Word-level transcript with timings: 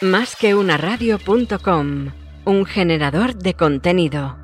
Más 0.00 0.36
que 0.36 0.54
una 0.54 0.76
radio.com, 0.76 2.12
un 2.44 2.64
generador 2.66 3.34
de 3.34 3.54
contenido. 3.54 4.38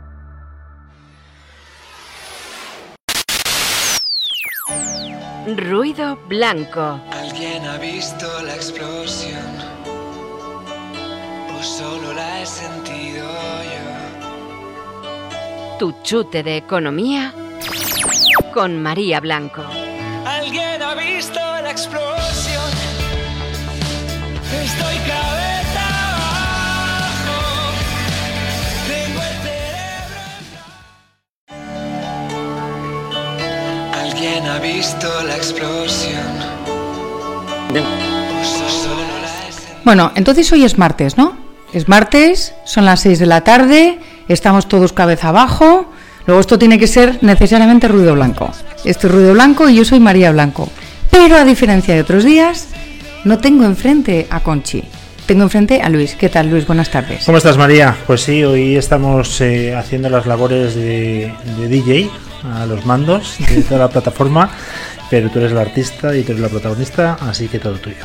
Ruido 5.57 6.17
blanco. 6.27 7.01
¿Alguien 7.13 7.65
ha 7.67 7.79
visto 7.79 8.27
la 8.43 8.57
explosión? 8.57 9.47
¿O 11.57 11.63
solo 11.63 12.13
la 12.15 12.43
he 12.43 12.47
sentido 12.47 13.29
yo? 13.63 15.79
Tu 15.79 15.95
chute 16.03 16.43
de 16.43 16.57
economía 16.57 17.33
con 18.53 18.83
María 18.83 19.21
Blanco. 19.21 19.63
¿Alguien 34.25 34.47
ha 34.47 34.59
visto 34.59 35.07
la 35.27 35.37
explosión? 35.37 36.23
Bueno, 39.85 40.13
entonces 40.15 40.51
hoy 40.51 40.65
es 40.65 40.79
martes, 40.79 41.19
¿no? 41.19 41.37
Es 41.75 41.89
martes, 41.89 42.55
son 42.65 42.87
las 42.87 43.01
6 43.01 43.19
de 43.19 43.27
la 43.27 43.43
tarde, 43.43 43.99
estamos 44.29 44.67
todos 44.67 44.95
cabeza 44.95 45.29
abajo. 45.29 45.93
Luego 46.27 46.41
esto 46.41 46.59
tiene 46.59 46.79
que 46.79 46.87
ser 46.87 47.19
necesariamente 47.23 47.87
ruido 47.87 48.15
blanco. 48.15 48.51
Esto 48.87 49.09
es 49.09 49.13
ruido 49.13 49.35
blanco 49.35 49.69
y 49.69 49.77
yo 49.77 49.85
soy 49.85 50.01
María 50.01 50.33
Blanco. 50.33 50.71
Pero 51.11 51.37
a 51.37 51.45
diferencia 51.45 51.93
de 51.95 52.01
otros 52.01 52.25
días, 52.25 52.69
no 53.25 53.37
tengo 53.41 53.65
enfrente 53.65 54.27
a 54.31 54.41
Conchi. 54.41 54.85
Tengo 55.27 55.43
enfrente 55.43 55.83
a 55.83 55.91
Luis. 55.91 56.15
¿Qué 56.15 56.31
tal, 56.31 56.49
Luis? 56.49 56.67
Buenas 56.67 56.91
tardes. 56.91 57.27
¿Cómo 57.27 57.37
estás, 57.37 57.59
María? 57.59 57.95
Pues 58.07 58.23
sí, 58.23 58.43
hoy 58.43 58.77
estamos 58.77 59.39
eh, 59.43 59.75
haciendo 59.75 60.09
las 60.09 60.25
labores 60.25 60.75
de, 60.75 61.35
de 61.59 61.69
DJ 61.69 62.11
a 62.53 62.67
los 62.67 62.85
mandos 62.85 63.37
de 63.39 63.63
toda 63.63 63.81
la 63.81 63.89
plataforma, 63.89 64.51
pero 65.11 65.31
tú 65.31 65.39
eres 65.39 65.53
la 65.53 65.63
artista 65.63 66.15
y 66.17 66.23
tú 66.23 66.33
eres 66.33 66.43
la 66.43 66.49
protagonista, 66.49 67.17
así 67.21 67.49
que 67.49 67.59
todo 67.59 67.75
tuyo. 67.75 68.05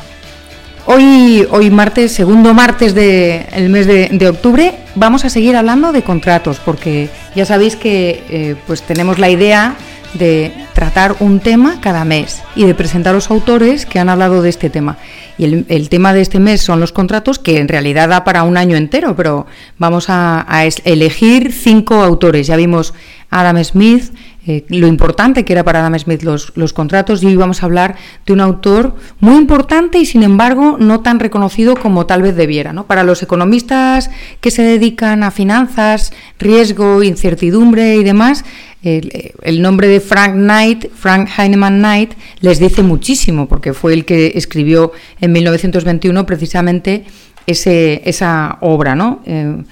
Hoy, 0.86 1.46
hoy 1.50 1.70
martes, 1.70 2.12
segundo 2.12 2.54
martes 2.54 2.94
del 2.94 3.68
mes 3.68 3.86
de, 3.86 4.08
de 4.10 4.28
octubre, 4.28 4.74
vamos 4.94 5.24
a 5.24 5.30
seguir 5.30 5.54
hablando 5.54 5.92
de 5.92 6.02
contratos, 6.02 6.58
porque 6.64 7.10
ya 7.36 7.44
sabéis 7.44 7.76
que 7.76 8.24
eh, 8.30 8.56
pues 8.66 8.82
tenemos 8.82 9.18
la 9.18 9.28
idea 9.28 9.76
de 10.14 10.52
tratar 10.74 11.14
un 11.20 11.38
tema 11.38 11.80
cada 11.80 12.04
mes 12.04 12.42
y 12.56 12.64
de 12.64 12.74
presentar 12.74 13.14
los 13.14 13.30
autores 13.30 13.86
que 13.86 14.00
han 14.00 14.08
hablado 14.08 14.42
de 14.42 14.48
este 14.48 14.68
tema. 14.68 14.96
Y 15.38 15.44
el, 15.44 15.66
el 15.68 15.88
tema 15.88 16.12
de 16.12 16.22
este 16.22 16.40
mes 16.40 16.62
son 16.62 16.80
los 16.80 16.92
contratos, 16.92 17.38
que 17.38 17.58
en 17.58 17.68
realidad 17.68 18.08
da 18.08 18.24
para 18.24 18.42
un 18.42 18.56
año 18.56 18.76
entero, 18.76 19.14
pero 19.14 19.46
vamos 19.78 20.06
a, 20.08 20.44
a 20.48 20.64
elegir 20.64 21.52
cinco 21.52 22.02
autores. 22.02 22.48
Ya 22.48 22.56
vimos 22.56 22.94
Adam 23.30 23.62
Smith, 23.62 24.12
eh, 24.46 24.64
lo 24.68 24.86
importante 24.86 25.44
que 25.44 25.52
era 25.52 25.64
para 25.64 25.80
Adam 25.80 25.98
Smith 25.98 26.22
los, 26.22 26.72
contratos 26.72 27.22
y 27.22 27.26
hoy 27.26 27.36
vamos 27.36 27.62
a 27.62 27.66
hablar 27.66 27.96
de 28.24 28.32
un 28.32 28.40
autor 28.40 28.96
muy 29.18 29.36
importante 29.36 29.98
y 29.98 30.06
sin 30.06 30.22
embargo 30.22 30.76
no 30.78 31.00
tan 31.00 31.20
reconocido 31.20 31.76
como 31.76 32.06
tal 32.06 32.22
vez 32.22 32.36
debiera. 32.36 32.72
¿no? 32.72 32.86
Para 32.86 33.04
los 33.04 33.22
economistas 33.22 34.10
que 34.40 34.50
se 34.50 34.62
dedican 34.62 35.22
a 35.22 35.30
finanzas, 35.30 36.12
riesgo, 36.38 37.02
incertidumbre 37.02 37.96
y 37.96 38.04
demás, 38.04 38.44
el, 38.82 39.32
el 39.42 39.60
nombre 39.60 39.88
de 39.88 40.00
Frank 40.00 40.32
Knight, 40.32 40.86
Frank 40.94 41.28
Heinemann 41.38 41.78
Knight, 41.80 42.12
les 42.40 42.58
dice 42.58 42.82
muchísimo 42.82 43.46
porque 43.46 43.74
fue 43.74 43.92
el 43.92 44.06
que 44.06 44.32
escribió 44.36 44.92
en 45.20 45.32
1921 45.32 46.24
precisamente 46.24 47.04
ese, 47.46 48.02
esa 48.04 48.58
obra, 48.60 48.94
¿no? 48.94 49.20
Eh, 49.26 49.62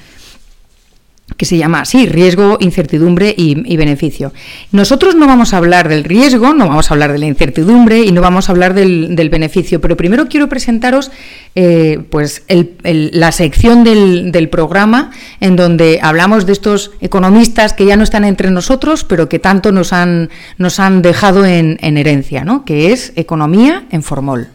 que 1.37 1.45
se 1.45 1.57
llama 1.57 1.81
así, 1.83 2.07
riesgo, 2.07 2.57
incertidumbre 2.61 3.35
y, 3.37 3.77
beneficio. 3.77 4.33
Nosotros 4.73 5.15
no 5.15 5.27
vamos 5.27 5.53
a 5.53 5.59
hablar 5.59 5.89
del 5.89 6.05
riesgo, 6.05 6.55
no 6.55 6.67
vamos 6.69 6.91
a 6.91 6.95
hablar 6.95 7.13
de 7.13 7.19
la 7.19 7.27
incertidumbre 7.27 8.01
y 8.01 8.13
no 8.13 8.21
vamos 8.21 8.49
a 8.49 8.53
hablar 8.53 8.75
del, 8.75 9.29
beneficio, 9.31 9.81
pero 9.81 9.97
primero 9.97 10.29
quiero 10.29 10.49
presentaros 10.49 11.11
eh, 11.55 12.03
pues 12.11 12.45
la 12.49 13.31
sección 13.31 13.85
del, 13.85 14.33
del, 14.33 14.49
programa 14.49 15.11
en 15.41 15.55
donde 15.55 16.01
hablamos 16.03 16.47
de 16.47 16.53
estos 16.53 16.93
economistas 17.01 17.75
que 17.75 17.85
ya 17.85 17.97
no 17.97 18.05
están 18.05 18.25
entre 18.25 18.51
nosotros, 18.51 19.05
pero 19.05 19.29
que 19.29 19.39
tanto 19.39 19.71
nos 19.71 19.93
han, 19.93 20.31
nos 20.57 20.81
han 20.81 21.03
dejado 21.03 21.45
en, 21.45 21.79
en 21.83 21.99
herencia, 21.99 22.45
¿no? 22.45 22.65
que 22.65 22.93
es 22.93 23.13
Economía 23.17 23.85
en 23.91 24.03
Formol. 24.03 24.49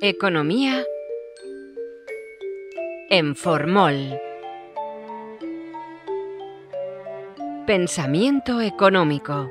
Economía 0.00 0.82
en 3.12 3.36
Formol. 3.36 4.18
Pensamiento 7.66 8.62
económico. 8.62 9.50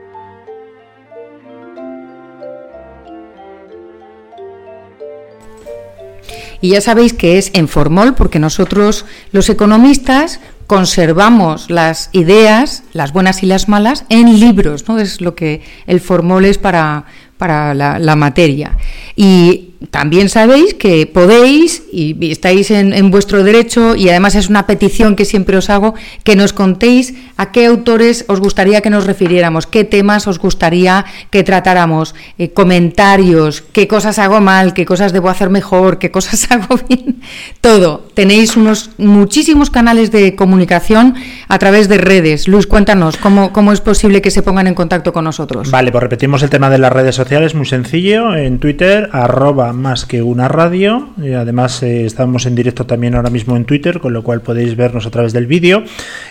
Y 6.60 6.70
ya 6.70 6.82
sabéis 6.82 7.14
que 7.14 7.38
es 7.38 7.52
en 7.54 7.68
Formol 7.68 8.16
porque 8.16 8.40
nosotros 8.40 9.06
los 9.32 9.48
economistas 9.48 10.40
conservamos 10.66 11.70
las 11.70 12.10
ideas, 12.14 12.84
las 12.94 13.14
buenas 13.14 13.44
y 13.44 13.46
las 13.46 13.70
malas, 13.70 14.06
en 14.10 14.40
libros, 14.40 14.88
¿no? 14.88 14.98
Es 14.98 15.22
lo 15.22 15.36
que 15.36 15.62
el 15.86 16.02
Formol 16.02 16.46
es 16.46 16.58
para, 16.58 17.06
para 17.38 17.76
la, 17.76 18.00
la 18.00 18.16
materia. 18.16 18.76
Y 19.16 19.71
también 19.90 20.30
sabéis 20.30 20.76
que 20.76 21.08
podéis, 21.08 21.84
y 21.92 22.32
estáis 22.32 22.70
en, 22.70 22.94
en, 22.94 23.10
vuestro 23.10 23.44
derecho, 23.44 23.96
y 23.96 24.10
además 24.10 24.36
es 24.36 24.48
una 24.48 24.68
petición 24.68 25.16
que 25.16 25.26
siempre 25.26 25.58
os 25.58 25.72
hago, 25.72 25.96
que 26.24 26.36
nos 26.36 26.54
contéis 26.54 27.16
a 27.36 27.52
qué 27.52 27.66
autores 27.66 28.26
os 28.28 28.40
gustaría 28.40 28.82
que 28.82 28.92
nos 28.92 29.08
refiriéramos, 29.08 29.66
qué 29.66 29.84
temas 29.84 30.28
os 30.28 30.38
gustaría 30.38 31.06
que 31.32 31.44
tratáramos, 31.44 32.14
eh, 32.38 32.52
comentarios, 32.52 33.62
qué 33.62 33.88
cosas 33.88 34.20
hago 34.20 34.40
mal, 34.40 34.76
qué 34.76 34.86
cosas 34.86 35.14
debo 35.14 35.30
hacer 35.30 35.50
mejor, 35.50 35.98
qué 35.98 36.12
cosas 36.12 36.48
hago 36.52 36.80
bien, 36.88 37.16
todo. 37.60 38.06
Tenéis 38.14 38.56
unos 38.58 38.92
muchísimos 39.00 39.72
canales 39.72 40.12
de 40.12 40.36
comunicación 40.36 41.16
a 41.48 41.58
través 41.58 41.90
de 41.90 41.98
redes. 41.98 42.48
Luis, 42.48 42.68
cuéntanos, 42.68 43.18
¿cómo, 43.18 43.52
cómo 43.52 43.72
es 43.72 43.82
posible 43.82 44.22
que 44.22 44.30
se 44.30 44.44
pongan 44.44 44.68
en 44.68 44.76
contacto 44.76 45.12
con 45.12 45.24
nosotros? 45.24 45.72
Vale, 45.72 45.92
pues 45.92 46.04
repetimos 46.04 46.44
el 46.44 46.52
tema 46.52 46.70
de 46.70 46.78
las 46.78 46.94
redes 46.94 47.16
sociales, 47.16 47.56
muy 47.56 47.66
sencillo, 47.66 48.36
en 48.36 48.60
Twitter, 48.60 49.10
arroba 49.12 49.71
más 49.74 50.06
que 50.06 50.22
una 50.22 50.48
radio. 50.48 51.10
Y 51.18 51.34
además 51.34 51.82
eh, 51.84 52.06
estamos 52.06 52.46
en 52.46 52.56
directo 52.56 52.86
también 52.86 53.16
ahora 53.16 53.30
mismo 53.30 53.56
en 53.56 53.66
Twitter, 53.66 54.00
con 54.00 54.14
lo 54.14 54.24
cual 54.24 54.42
podéis 54.42 54.76
vernos 54.76 55.06
a 55.06 55.12
través 55.12 55.34
del 55.34 55.48
vídeo. 55.48 55.84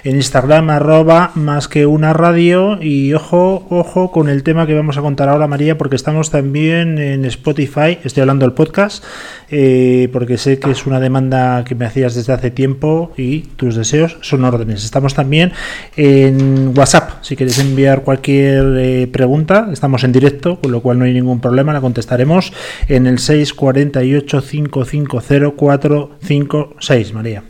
En 0.04 0.16
Instagram 0.16 0.70
arroba 0.70 1.32
más 1.34 1.68
que 1.68 1.86
una 1.86 2.12
radio. 2.12 2.78
Y 2.82 3.12
ojo, 3.14 3.66
ojo 3.70 4.10
con 4.10 4.28
el 4.28 4.42
tema 4.42 4.66
que 4.66 4.74
vamos 4.74 4.98
a 4.98 5.02
contar 5.02 5.28
ahora, 5.28 5.46
María, 5.46 5.78
porque 5.78 5.96
estamos 5.96 6.30
también 6.30 6.98
en 6.98 7.24
Spotify. 7.24 7.98
Estoy 8.04 8.22
hablando 8.22 8.46
del 8.46 8.54
podcast, 8.54 9.04
eh, 9.50 10.08
porque 10.12 10.38
sé 10.38 10.58
que 10.58 10.70
es 10.70 10.86
una 10.86 11.00
demanda 11.00 11.64
que 11.64 11.74
me 11.74 11.86
hacías 11.86 12.14
desde 12.14 12.32
hace 12.32 12.50
tiempo 12.50 13.12
y 13.16 13.40
tus 13.56 13.76
deseos 13.76 14.18
son 14.20 14.44
órdenes. 14.44 14.84
Estamos 14.84 15.14
también 15.14 15.52
en 15.96 16.72
WhatsApp. 16.76 17.22
Si 17.22 17.36
queréis 17.36 17.58
enviar 17.58 18.02
cualquier 18.02 18.76
eh, 18.78 19.06
pregunta, 19.06 19.68
estamos 19.72 20.04
en 20.04 20.12
directo, 20.12 20.60
con 20.60 20.72
lo 20.72 20.80
cual 20.80 20.98
no 20.98 21.04
hay 21.04 21.12
ningún 21.12 21.40
problema, 21.40 21.72
la 21.72 21.80
contestaremos 21.80 22.52
en 22.88 23.06
el 23.06 23.18
648 23.30 24.42
550 24.42 25.50
456, 25.56 27.12
María. 27.14 27.42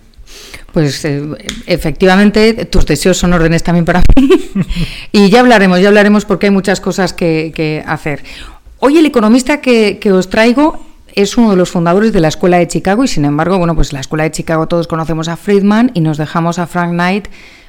Pues 0.72 1.04
eh, 1.04 1.22
efectivamente 1.66 2.66
tus 2.66 2.84
deseos 2.86 3.16
son 3.16 3.32
órdenes 3.32 3.62
también 3.62 3.84
para 3.84 4.02
mí. 4.14 4.28
y 5.12 5.30
ya 5.30 5.40
hablaremos, 5.40 5.80
ya 5.80 5.88
hablaremos 5.88 6.26
porque 6.26 6.46
hay 6.46 6.52
muchas 6.52 6.80
cosas 6.80 7.12
que, 7.12 7.82
hacer. 7.86 8.22
Hoy 8.78 8.98
el 8.98 9.06
economista 9.06 9.60
que, 9.60 9.98
que, 9.98 10.12
os 10.12 10.28
traigo 10.28 10.84
es 11.14 11.36
uno 11.36 11.50
de 11.50 11.56
los 11.56 11.70
fundadores 11.70 12.12
de 12.12 12.20
la 12.20 12.28
Escuela 12.28 12.58
de 12.58 12.68
Chicago 12.68 13.04
y 13.04 13.08
sin 13.08 13.24
embargo, 13.24 13.58
bueno, 13.58 13.74
pues 13.74 13.92
la 13.92 14.00
Escuela 14.00 14.24
de 14.24 14.30
Chicago 14.30 14.68
todos 14.68 14.86
conocemos 14.86 15.28
a 15.28 15.36
Friedman 15.36 15.92
y 15.94 16.00
nos 16.00 16.18
dejamos 16.18 16.58
a 16.58 16.66
Frank 16.66 16.90
Knight 16.90 17.28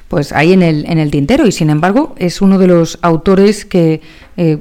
pues 0.09 0.33
ahí 0.33 0.51
en 0.51 0.61
el, 0.61 0.85
en 0.87 0.97
el 0.97 1.09
tintero 1.09 1.47
y 1.47 1.53
sin 1.53 1.69
embargo 1.69 2.13
es 2.17 2.41
uno 2.41 2.59
de 2.59 2.67
los 2.67 2.99
autores 3.01 3.63
que... 3.63 4.01
Eh, 4.35 4.57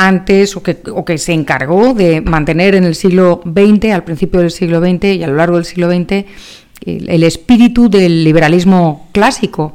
antes 0.00 0.56
o 0.56 0.62
que, 0.62 0.78
o 0.92 1.04
que, 1.04 1.18
se 1.18 1.32
encargó 1.32 1.92
de 1.92 2.22
mantener 2.22 2.74
en 2.74 2.84
el 2.84 2.94
siglo 2.94 3.42
XX, 3.44 3.92
al 3.92 4.04
principio 4.04 4.40
del 4.40 4.50
siglo 4.50 4.80
XX 4.80 5.04
y 5.04 5.22
a 5.22 5.26
lo 5.26 5.34
largo 5.34 5.56
del 5.56 5.66
siglo 5.66 5.90
XX, 5.90 6.24
el, 6.86 7.22
espíritu 7.22 7.90
del 7.90 8.24
liberalismo 8.24 9.08
clásico. 9.12 9.74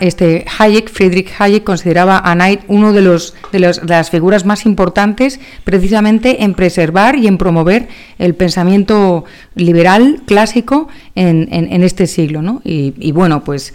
Este 0.00 0.44
Hayek, 0.58 0.90
Friedrich 0.90 1.30
Hayek, 1.38 1.64
consideraba 1.64 2.20
a 2.22 2.34
Knight 2.34 2.60
uno 2.68 2.92
de, 2.92 3.00
los, 3.00 3.34
de, 3.50 3.60
las 3.60 4.10
figuras 4.10 4.44
más 4.44 4.66
importantes 4.66 5.40
precisamente 5.64 6.42
en 6.44 6.52
preservar 6.52 7.16
y 7.16 7.26
en 7.26 7.38
promover 7.38 7.88
el 8.18 8.34
pensamiento 8.34 9.24
liberal 9.54 10.20
clásico 10.26 10.88
en, 11.14 11.48
en, 11.50 11.82
este 11.82 12.06
siglo. 12.06 12.42
¿no? 12.42 12.60
Y 12.62 13.12
bueno, 13.12 13.42
pues 13.42 13.72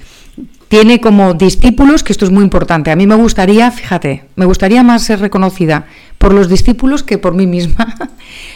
tiene 0.75 0.99
como 0.99 1.33
discípulos, 1.33 2.03
que 2.03 2.11
esto 2.11 2.25
es 2.25 2.31
muy 2.31 2.43
importante. 2.43 2.91
A 2.91 2.97
mí 2.97 3.07
me 3.07 3.15
gustaría, 3.15 3.71
fíjate, 3.71 4.25
me 4.35 4.43
gustaría 4.43 4.83
más 4.83 5.03
ser 5.03 5.21
reconocida 5.21 5.85
por 6.17 6.33
los 6.33 6.49
discípulos 6.49 7.01
que 7.01 7.17
por 7.17 7.33
mí 7.33 7.47
misma. 7.47 7.95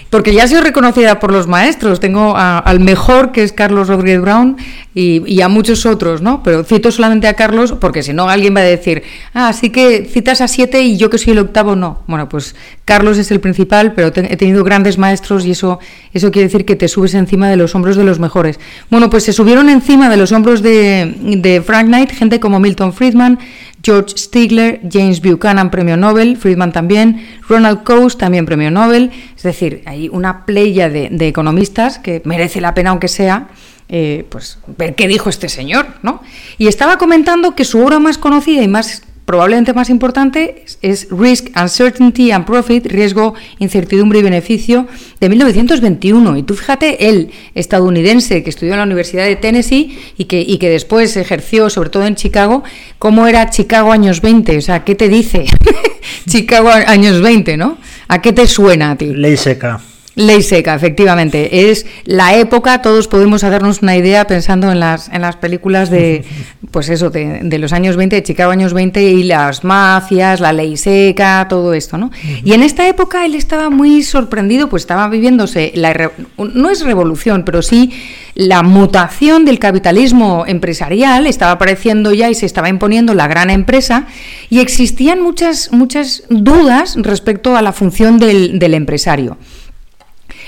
porque 0.10 0.34
ya 0.34 0.44
ha 0.44 0.48
sido 0.48 0.62
reconocida 0.62 1.20
por 1.20 1.32
los 1.32 1.48
maestros. 1.48 2.00
Tengo 2.00 2.36
al 2.36 2.80
mejor, 2.80 3.32
que 3.32 3.44
es 3.44 3.54
Carlos 3.54 3.88
Rodríguez 3.88 4.22
Brown, 4.22 4.58
y, 4.94 5.42
a 5.42 5.48
muchos 5.48 5.86
otros, 5.86 6.22
¿no? 6.22 6.44
Pero 6.44 6.64
cito 6.64 6.92
solamente 6.92 7.28
a 7.28 7.36
Carlos, 7.36 7.74
porque 7.80 8.04
si 8.04 8.12
no 8.12 8.28
alguien 8.28 8.56
va 8.56 8.62
a 8.62 8.64
decir, 8.64 9.04
ah, 9.34 9.48
así 9.48 9.70
que 9.70 10.06
citas 10.06 10.42
a 10.42 10.48
siete 10.48 10.82
y 10.82 10.98
yo 10.98 11.10
que 11.10 11.18
soy 11.18 11.34
el 11.34 11.40
octavo, 11.40 11.76
no. 11.76 12.02
Bueno, 12.08 12.28
pues 12.28 12.56
Carlos 12.84 13.18
es 13.18 13.32
el 13.32 13.40
principal, 13.40 13.94
pero 13.94 14.08
he 14.08 14.38
tenido 14.38 14.64
grandes 14.64 14.98
maestros 14.98 15.46
y 15.46 15.52
eso, 15.52 15.80
eso 16.14 16.32
quiere 16.32 16.48
decir 16.48 16.66
que 16.66 16.76
te 16.76 16.88
subes 16.88 17.14
encima 17.14 17.50
de 17.50 17.56
los 17.56 17.76
hombros 17.76 17.96
de 17.96 18.04
los 18.04 18.20
mejores. 18.20 18.60
Bueno, 18.90 19.10
pues 19.10 19.24
se 19.24 19.32
subieron 19.32 19.70
encima 19.70 20.10
de 20.10 20.18
los 20.18 20.32
hombros 20.32 20.62
de, 20.62 21.16
de 21.38 21.62
Frank 21.62 21.86
Knight 21.86 22.12
gente 22.12 22.40
como 22.40 22.60
Milton 22.60 22.92
Friedman, 22.92 23.40
George 23.84 24.18
Stigler, 24.18 24.82
James 24.90 25.22
Buchanan, 25.22 25.72
premio 25.72 25.98
Nobel, 25.98 26.38
Friedman 26.38 26.72
también, 26.72 27.26
Ronald 27.48 27.84
Coase, 27.84 28.18
también 28.18 28.46
premio 28.46 28.72
Nobel. 28.72 29.12
Es 29.36 29.44
decir, 29.44 29.82
hay 29.86 30.10
una 30.10 30.46
playa 30.46 30.90
de, 30.90 31.10
economistas 31.28 32.00
que 32.00 32.22
merece 32.26 32.62
la 32.62 32.74
pena, 32.74 32.90
aunque 32.92 33.08
sea, 33.08 33.48
eh, 33.88 34.26
pues 34.30 34.60
ver 34.78 34.96
qué 34.96 35.08
dijo 35.08 35.30
este 35.30 35.50
señor, 35.50 35.88
¿no? 36.04 36.22
Y 36.58 36.68
estaba 36.68 36.98
comentando 36.98 37.56
que 37.56 37.66
su 37.66 37.80
obra 37.80 38.00
más 38.00 38.18
conocida 38.18 38.62
y 38.62 38.68
más 38.68 39.04
probablemente 39.30 39.74
más 39.74 39.92
importante 39.92 40.66
es 40.82 41.08
Risk, 41.12 41.50
Uncertainty 41.56 42.32
and 42.32 42.48
Profit, 42.48 42.88
Riesgo, 42.88 43.36
Incertidumbre 43.60 44.18
y 44.18 44.24
Beneficio, 44.24 44.88
de 45.20 45.30
1921. 45.30 46.38
Y 46.38 46.42
tú 46.42 46.56
fíjate, 46.56 47.08
él, 47.10 47.30
estadounidense, 47.54 48.42
que 48.42 48.50
estudió 48.50 48.74
en 48.74 48.80
la 48.80 48.86
Universidad 48.86 49.26
de 49.26 49.36
Tennessee 49.36 50.00
y 50.18 50.26
que, 50.26 50.42
y 50.42 50.58
que 50.58 50.72
después 50.72 51.16
ejerció, 51.16 51.70
sobre 51.70 51.92
todo 51.92 52.08
en 52.08 52.16
Chicago, 52.16 52.64
¿cómo 52.98 53.28
era 53.28 53.52
Chicago 53.52 53.92
años 53.92 54.22
20? 54.22 54.58
O 54.58 54.62
sea, 54.62 54.84
¿qué 54.84 54.96
te 54.96 55.10
dice 55.10 55.46
Chicago 56.28 56.70
años 56.72 57.22
20, 57.22 57.56
no? 57.56 57.78
¿A 58.08 58.24
qué 58.24 58.34
te 58.34 58.48
suena 58.48 58.90
a 58.90 58.96
ti? 58.96 59.14
Ley 59.14 59.38
seca. 59.38 59.80
Ley 60.20 60.44
seca, 60.44 60.76
efectivamente. 60.76 61.72
Es 61.72 61.86
la 62.04 62.36
época, 62.36 62.82
todos 62.82 63.08
podemos 63.08 63.46
hacernos 63.46 63.82
una 63.82 63.96
idea 63.96 64.28
pensando 64.28 64.70
en 64.70 64.82
las, 64.82 65.08
en 65.08 65.22
las 65.22 65.38
películas 65.38 65.90
de, 65.90 66.26
pues 66.72 66.90
eso, 66.90 67.10
de, 67.10 67.40
de 67.42 67.58
los 67.58 67.72
años 67.72 67.96
20, 67.96 68.18
de 68.18 68.24
Chicago 68.24 68.52
años 68.52 68.74
20 68.74 69.02
y 69.02 69.24
las 69.24 69.64
mafias, 69.64 70.42
la 70.42 70.52
ley 70.52 70.76
seca, 70.76 71.48
todo 71.50 71.74
esto, 71.74 71.98
¿no? 71.98 72.12
Y 72.44 72.52
en 72.52 72.64
esta 72.64 72.86
época 72.90 73.26
él 73.26 73.34
estaba 73.34 73.70
muy 73.70 74.04
sorprendido, 74.04 74.68
pues 74.68 74.84
estaba 74.84 75.08
viviéndose, 75.08 75.72
la, 75.76 76.12
no 76.38 76.70
es 76.70 76.82
revolución, 76.84 77.44
pero 77.46 77.62
sí 77.62 77.94
la 78.36 78.62
mutación 78.62 79.46
del 79.46 79.58
capitalismo 79.58 80.44
empresarial, 80.48 81.28
estaba 81.28 81.54
apareciendo 81.54 82.14
ya 82.14 82.30
y 82.30 82.36
se 82.36 82.46
estaba 82.46 82.68
imponiendo 82.68 83.14
la 83.14 83.28
gran 83.28 83.50
empresa 83.50 84.08
y 84.50 84.60
existían 84.60 85.22
muchas, 85.22 85.72
muchas 85.72 86.24
dudas 86.30 86.98
respecto 86.98 87.56
a 87.56 87.62
la 87.62 87.72
función 87.72 88.20
del, 88.20 88.60
del 88.60 88.74
empresario. 88.74 89.38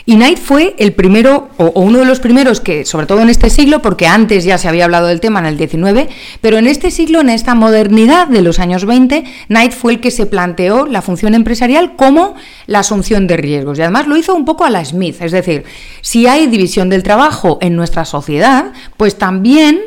Y 0.06 0.16
Knight 0.16 0.40
fue 0.40 0.76
el 0.80 0.94
primero, 0.94 1.50
o, 1.58 1.72
uno 1.82 2.00
de 2.00 2.06
los 2.06 2.20
primeros 2.20 2.60
que, 2.60 2.86
sobre 2.86 3.06
todo 3.06 3.22
en 3.22 3.30
este 3.30 3.50
siglo, 3.50 3.82
porque 3.82 4.08
antes 4.08 4.44
ya 4.44 4.58
se 4.58 4.68
había 4.68 4.86
hablado 4.86 5.08
del 5.08 5.20
tema 5.20 5.40
en 5.40 5.46
el 5.46 5.58
19, 5.58 6.10
pero 6.42 6.58
en 6.58 6.68
este 6.68 6.92
siglo, 6.92 7.22
en 7.22 7.30
esta 7.30 7.56
modernidad 7.56 8.28
de 8.28 8.42
los 8.42 8.60
años 8.60 8.86
20, 8.86 9.24
Knight 9.48 9.74
fue 9.74 9.94
el 9.94 10.00
que 10.00 10.12
se 10.12 10.26
planteó 10.26 10.86
la 10.88 11.02
función 11.02 11.36
empresarial 11.36 11.96
como 11.96 12.36
la 12.68 12.80
asunción 12.80 13.28
de 13.28 13.38
riesgos. 13.38 13.78
Y 13.78 13.82
además 13.82 14.08
lo 14.08 14.18
hizo 14.18 14.34
un 14.34 14.46
poco 14.46 14.66
a 14.66 14.70
la 14.70 14.84
Smith, 14.84 15.22
es 15.22 15.32
decir, 15.32 15.64
si 16.02 16.28
hay 16.28 16.48
división 16.48 16.90
del 16.90 17.04
trabajo 17.04 17.60
en 17.62 17.76
nuestra 17.76 18.06
sociedad, 18.06 18.72
pues 18.98 19.18
también 19.18 19.80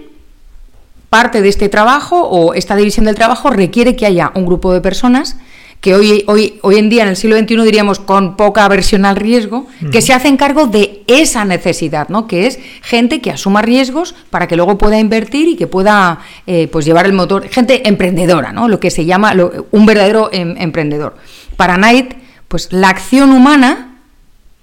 parte 1.15 1.43
de 1.43 1.49
este 1.49 1.69
trabajo 1.69 2.23
o 2.23 2.55
esta 2.55 2.75
división 2.75 3.07
del 3.07 3.15
trabajo 3.15 3.51
requiere 3.51 3.95
que 3.95 4.05
haya 4.05 4.33
un 4.35 4.47
grupo 4.47 4.73
de 4.73 4.81
personas 4.81 5.37
que 5.85 5.95
hoy, 5.95 6.25
hoy, 6.29 6.59
hoy 6.63 6.79
en 6.79 6.89
día, 6.89 7.03
en 7.03 7.11
el 7.11 7.17
siglo 7.17 7.37
XXI, 7.37 7.63
diríamos 7.63 7.99
con 7.99 8.39
poca 8.39 8.65
aversión 8.65 9.05
al 9.05 9.17
riesgo, 9.17 9.67
que 9.93 10.01
se 10.01 10.15
hacen 10.15 10.39
cargo 10.39 10.67
de 10.67 11.03
esa 11.09 11.45
necesidad, 11.45 12.09
¿no? 12.09 12.27
que 12.27 12.47
es 12.47 12.59
gente 12.81 13.21
que 13.21 13.31
asuma 13.31 13.61
riesgos 13.61 14.15
para 14.31 14.49
que 14.49 14.57
luego 14.57 14.79
pueda 14.79 14.99
invertir 14.99 15.47
y 15.47 15.57
que 15.57 15.67
pueda 15.67 16.21
eh, 16.47 16.69
pues 16.73 16.87
llevar 16.87 17.05
el 17.05 17.13
motor, 17.13 17.51
gente 17.51 17.87
emprendedora, 17.87 18.51
¿no? 18.51 18.67
lo 18.67 18.81
que 18.81 18.91
se 18.91 19.05
llama 19.05 19.35
un 19.73 19.85
verdadero 19.85 20.31
em, 20.33 20.55
emprendedor. 20.57 21.17
Para 21.59 21.75
Knight, 21.75 22.15
pues 22.49 22.73
la 22.73 22.89
acción 22.89 23.31
humana 23.31 23.99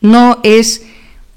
no 0.01 0.39
es 0.41 0.87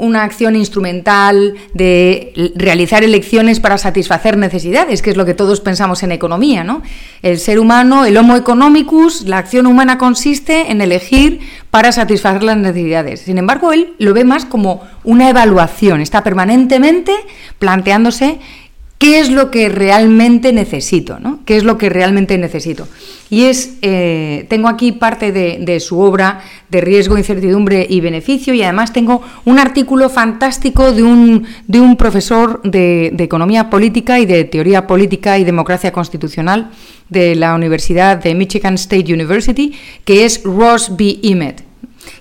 una 0.05 0.23
acción 0.23 0.55
instrumental 0.56 1.55
de 1.73 2.53
realizar 2.55 3.03
elecciones 3.03 3.61
para 3.61 3.79
satisfacer 3.79 4.37
necesidades, 4.37 5.03
que 5.03 5.11
es 5.11 5.17
lo 5.17 5.25
que 5.25 5.35
todos 5.35 5.61
pensamos 5.61 6.03
en 6.03 6.12
economía, 6.12 6.62
¿no? 6.62 6.83
El 7.23 7.39
ser 7.39 7.59
humano, 7.59 8.05
el 8.05 8.17
homo 8.17 8.37
economicus, 8.37 9.23
la 9.23 9.39
acción 9.39 9.67
humana 9.67 9.99
consiste 9.99 10.71
en 10.71 10.81
elegir 10.81 11.41
para 11.71 11.91
satisfacer 11.91 12.43
las 12.43 12.56
necesidades. 12.56 13.21
Sin 13.21 13.39
embargo, 13.39 13.73
él 13.73 13.95
lo 13.99 14.15
ve 14.15 14.25
más 14.25 14.45
como 14.45 14.83
una 15.03 15.29
evaluación, 15.29 16.01
está 16.01 16.23
permanentemente 16.23 17.12
planteándose 17.59 18.39
qué 19.05 19.21
es 19.21 19.31
lo 19.31 19.51
que 19.51 19.69
realmente 19.69 20.51
necesito, 20.55 21.21
¿no? 21.21 21.41
¿Qué 21.45 21.59
es 21.59 21.65
lo 21.65 21.77
que 21.77 21.91
realmente 21.91 22.39
necesito? 22.39 22.89
Y 23.29 23.45
es, 23.45 23.75
eh, 23.83 24.47
tengo 24.49 24.67
aquí 24.67 24.93
parte 24.93 25.31
de, 25.31 25.81
su 25.81 26.01
obra 26.01 26.41
de 26.71 26.81
riesgo, 26.81 27.19
incertidumbre 27.19 27.87
y 27.87 28.01
beneficio, 28.01 28.55
y 28.55 28.62
además 28.62 28.95
tengo 28.95 29.21
un 29.45 29.59
artículo 29.59 30.09
fantástico 30.09 30.93
de 30.93 31.03
un, 31.03 31.47
de 31.67 31.81
un 31.81 31.97
profesor 31.97 32.62
de, 32.62 33.11
de 33.12 33.25
economía 33.25 33.69
política 33.69 34.21
y 34.21 34.25
de 34.25 34.45
teoría 34.45 34.87
política 34.87 35.39
y 35.39 35.45
democracia 35.45 35.93
constitucional 35.93 36.71
de 37.11 37.35
la 37.35 37.55
Universidad 37.55 38.17
de 38.17 38.35
Michigan 38.35 38.77
State 38.77 39.12
University, 39.12 39.75
que 40.06 40.25
es 40.25 40.43
Ross 40.45 40.97
B. 40.97 41.19
Emmett 41.25 41.74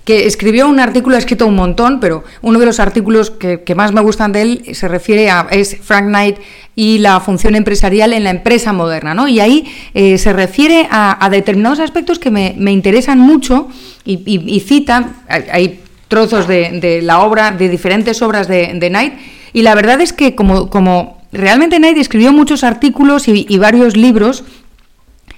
que 0.04 0.26
escribió 0.26 0.68
un 0.68 0.80
artículo, 0.80 1.16
ha 1.16 1.18
escrito 1.18 1.46
un 1.46 1.56
montón, 1.56 2.00
pero 2.00 2.24
uno 2.42 2.58
de 2.58 2.66
los 2.66 2.80
artículos 2.80 3.30
que, 3.30 3.74
más 3.74 3.92
me 3.92 4.00
gustan 4.00 4.32
de 4.32 4.42
él 4.42 4.62
se 4.74 4.88
refiere 4.88 5.30
a 5.30 5.46
es 5.50 5.78
Frank 5.82 6.06
Knight 6.06 6.36
y 6.76 6.98
la 6.98 7.20
función 7.20 7.54
empresarial 7.54 8.12
en 8.12 8.24
la 8.24 8.30
empresa 8.30 8.72
moderna, 8.72 9.14
¿no? 9.14 9.28
Y 9.28 9.40
ahí 9.40 9.72
eh, 9.94 10.18
se 10.18 10.32
refiere 10.32 10.88
a, 10.90 11.28
determinados 11.30 11.80
aspectos 11.80 12.18
que 12.18 12.30
me, 12.30 12.54
interesan 12.70 13.18
mucho 13.18 13.68
y, 14.04 14.60
cita, 14.60 15.14
hay 15.28 15.80
trozos 16.08 16.46
de, 16.46 17.00
la 17.02 17.20
obra, 17.20 17.52
de 17.52 17.68
diferentes 17.68 18.20
obras 18.22 18.48
de, 18.48 18.88
Knight, 18.88 19.14
y 19.52 19.62
la 19.62 19.74
verdad 19.74 20.00
es 20.00 20.12
que 20.12 20.34
como, 20.34 20.68
como 20.68 21.22
realmente 21.32 21.76
Knight 21.76 21.96
escribió 21.96 22.32
muchos 22.32 22.64
artículos 22.64 23.28
y 23.28 23.58
varios 23.58 23.96
libros, 23.96 24.44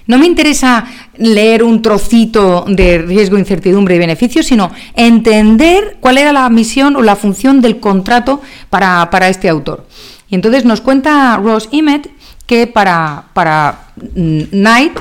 no 0.07 0.19
me 0.19 0.27
interesa 0.27 0.87
leer 1.17 1.63
un 1.65 1.83
trocito 1.83 2.65
de 2.69 2.99
riesgo, 2.99 3.39
incertidumbre 3.39 3.97
y 3.97 3.99
beneficio, 3.99 4.43
sino 4.43 4.71
entender 4.95 5.97
cuál 6.01 6.19
era 6.19 6.33
la 6.33 6.49
misión 6.49 6.97
o 6.97 7.03
la 7.03 7.17
función 7.17 7.61
del 7.61 7.81
contrato 7.81 8.41
para, 8.71 9.29
este 9.29 9.49
autor. 9.49 9.87
Y 10.29 10.35
entonces 10.37 10.65
nos 10.65 10.81
cuenta 10.81 11.37
Ross 11.43 11.69
Emmett 11.73 12.11
que 12.47 12.67
para, 12.67 13.25
para 13.33 13.91
Knight 14.15 14.99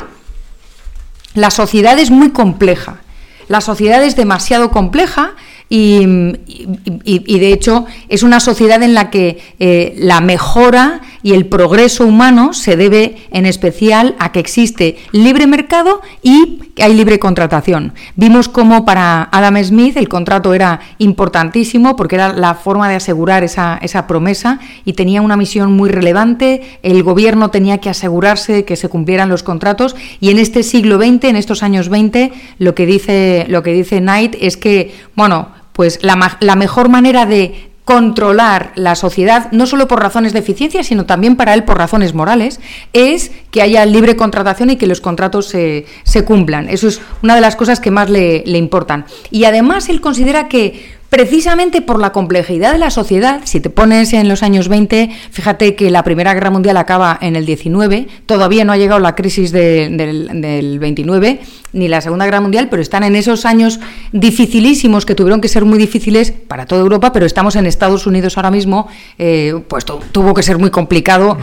la 1.36 1.52
sociedad 1.52 2.00
es 2.00 2.10
muy 2.10 2.32
compleja. 2.32 3.02
La 3.48 3.62
sociedad 3.62 4.04
es 4.04 4.16
demasiado 4.16 4.72
compleja 4.72 5.36
y, 5.70 6.06
de 6.06 7.54
hecho 7.54 7.86
es 8.10 8.24
una 8.24 8.40
sociedad 8.40 8.82
en 8.82 8.94
la 8.96 9.12
que 9.12 9.40
eh, 9.60 9.94
la 9.98 10.22
mejora 10.22 11.02
y 11.26 11.34
el 11.34 11.48
progreso 11.48 12.06
humano 12.06 12.54
se 12.54 12.78
debe 12.78 13.16
en 13.32 13.48
especial 13.48 14.16
a 14.20 14.32
que 14.32 14.40
existe 14.40 14.98
libre 15.12 15.48
mercado 15.48 16.02
y 16.22 16.60
hay 16.80 16.94
libre 16.94 17.18
contratación. 17.18 17.94
Vimos 18.16 18.48
cómo 18.48 18.86
para 18.86 19.28
Adam 19.32 19.58
Smith 19.64 19.98
el 19.98 20.08
contrato 20.08 20.54
era 20.54 20.82
importantísimo 21.00 21.96
porque 21.96 22.14
era 22.14 22.32
la 22.32 22.54
forma 22.54 22.88
de 22.90 22.98
asegurar 22.98 23.44
esa, 23.44 23.80
esa 23.82 24.06
promesa 24.06 24.60
y 24.86 24.94
tenía 24.94 25.24
una 25.24 25.36
misión 25.36 25.74
muy 25.74 25.90
relevante. 25.90 26.62
El 26.84 27.02
gobierno 27.02 27.50
tenía 27.50 27.80
que 27.80 27.90
asegurarse 27.90 28.54
de 28.54 28.66
que 28.66 28.76
se 28.76 28.88
cumplieran 28.88 29.28
los 29.28 29.42
contratos 29.42 29.96
y 30.20 30.30
en 30.30 30.38
este 30.38 30.62
siglo 30.62 30.98
XX, 30.98 31.24
en 31.24 31.38
estos 31.38 31.64
años 31.64 31.90
20, 31.90 32.34
lo 32.60 32.76
que 32.76 32.86
dice, 32.86 33.48
lo 33.50 33.64
que 33.64 33.74
dice 33.74 34.00
Knight 34.00 34.36
es 34.40 34.58
que, 34.58 34.94
bueno, 35.16 35.48
pues 35.74 35.98
la, 36.04 36.38
la 36.40 36.56
mejor 36.56 36.90
manera 36.90 37.26
de 37.26 37.74
controlar 37.86 38.72
la 38.74 38.96
sociedad, 38.96 39.52
no 39.52 39.68
solo 39.68 39.88
por 39.88 40.02
razones 40.02 40.34
de 40.34 40.40
eficiencia, 40.40 40.84
sino 40.84 41.06
también 41.06 41.36
para 41.36 41.54
él 41.54 41.64
por 41.64 41.78
razones 41.78 42.16
morales, 42.16 42.60
es 42.94 43.32
que 43.52 43.62
haya 43.62 43.86
libre 43.86 44.16
contratación 44.16 44.72
y 44.72 44.76
que 44.76 44.88
los 44.88 45.02
contratos 45.02 45.46
se, 45.48 45.86
cumplan. 46.26 46.68
Eso 46.68 46.88
es 46.88 47.00
una 47.22 47.36
de 47.36 47.42
las 47.42 47.56
cosas 47.56 47.80
que 47.80 47.92
más 47.92 48.10
le, 48.10 48.44
le 48.46 48.58
importan. 48.58 49.06
Y 49.30 49.46
además 49.46 49.88
él 49.90 50.02
considera 50.02 50.48
que 50.48 50.95
precisamente 51.10 51.82
por 51.82 52.00
la 52.00 52.12
complejidad 52.12 52.74
de 52.74 52.78
la 52.78 52.90
sociedad, 52.90 53.42
si 53.46 53.60
te 53.60 53.70
pones 53.70 54.14
en 54.14 54.28
los 54.28 54.44
años 54.44 54.68
20, 54.68 55.10
fíjate 55.32 55.76
que 55.76 55.90
la 55.92 56.04
Primera 56.04 56.34
Guerra 56.34 56.50
Mundial 56.50 56.78
acaba 56.78 57.18
en 57.22 57.36
el 57.36 57.46
19, 57.46 58.08
todavía 58.26 58.66
no 58.66 58.74
ha 58.74 58.78
llegado 58.78 59.00
la 59.00 59.16
crisis 59.16 59.52
del, 59.52 59.98
del, 59.98 60.80
29, 60.80 61.40
ni 61.74 61.88
la 61.88 62.02
Segunda 62.02 62.26
Guerra 62.26 62.42
Mundial, 62.42 62.68
pero 62.70 62.82
están 62.82 63.04
en 63.04 63.16
esos 63.16 63.46
años 63.46 63.80
dificilísimos 64.12 65.06
que 65.06 65.16
tuvieron 65.16 65.42
que 65.42 65.48
ser 65.48 65.66
muy 65.66 65.78
difíciles 65.78 66.32
para 66.32 66.66
toda 66.66 66.82
Europa, 66.82 67.14
pero 67.14 67.26
estamos 67.26 67.56
en 67.56 67.66
Estados 67.66 68.08
Unidos 68.08 68.38
ahora 68.38 68.52
mismo, 68.52 68.88
eh, 69.18 69.54
pues 69.68 69.86
tuvo 69.86 70.34
que 70.34 70.44
ser 70.44 70.58
muy 70.58 70.70
complicado 70.70 71.38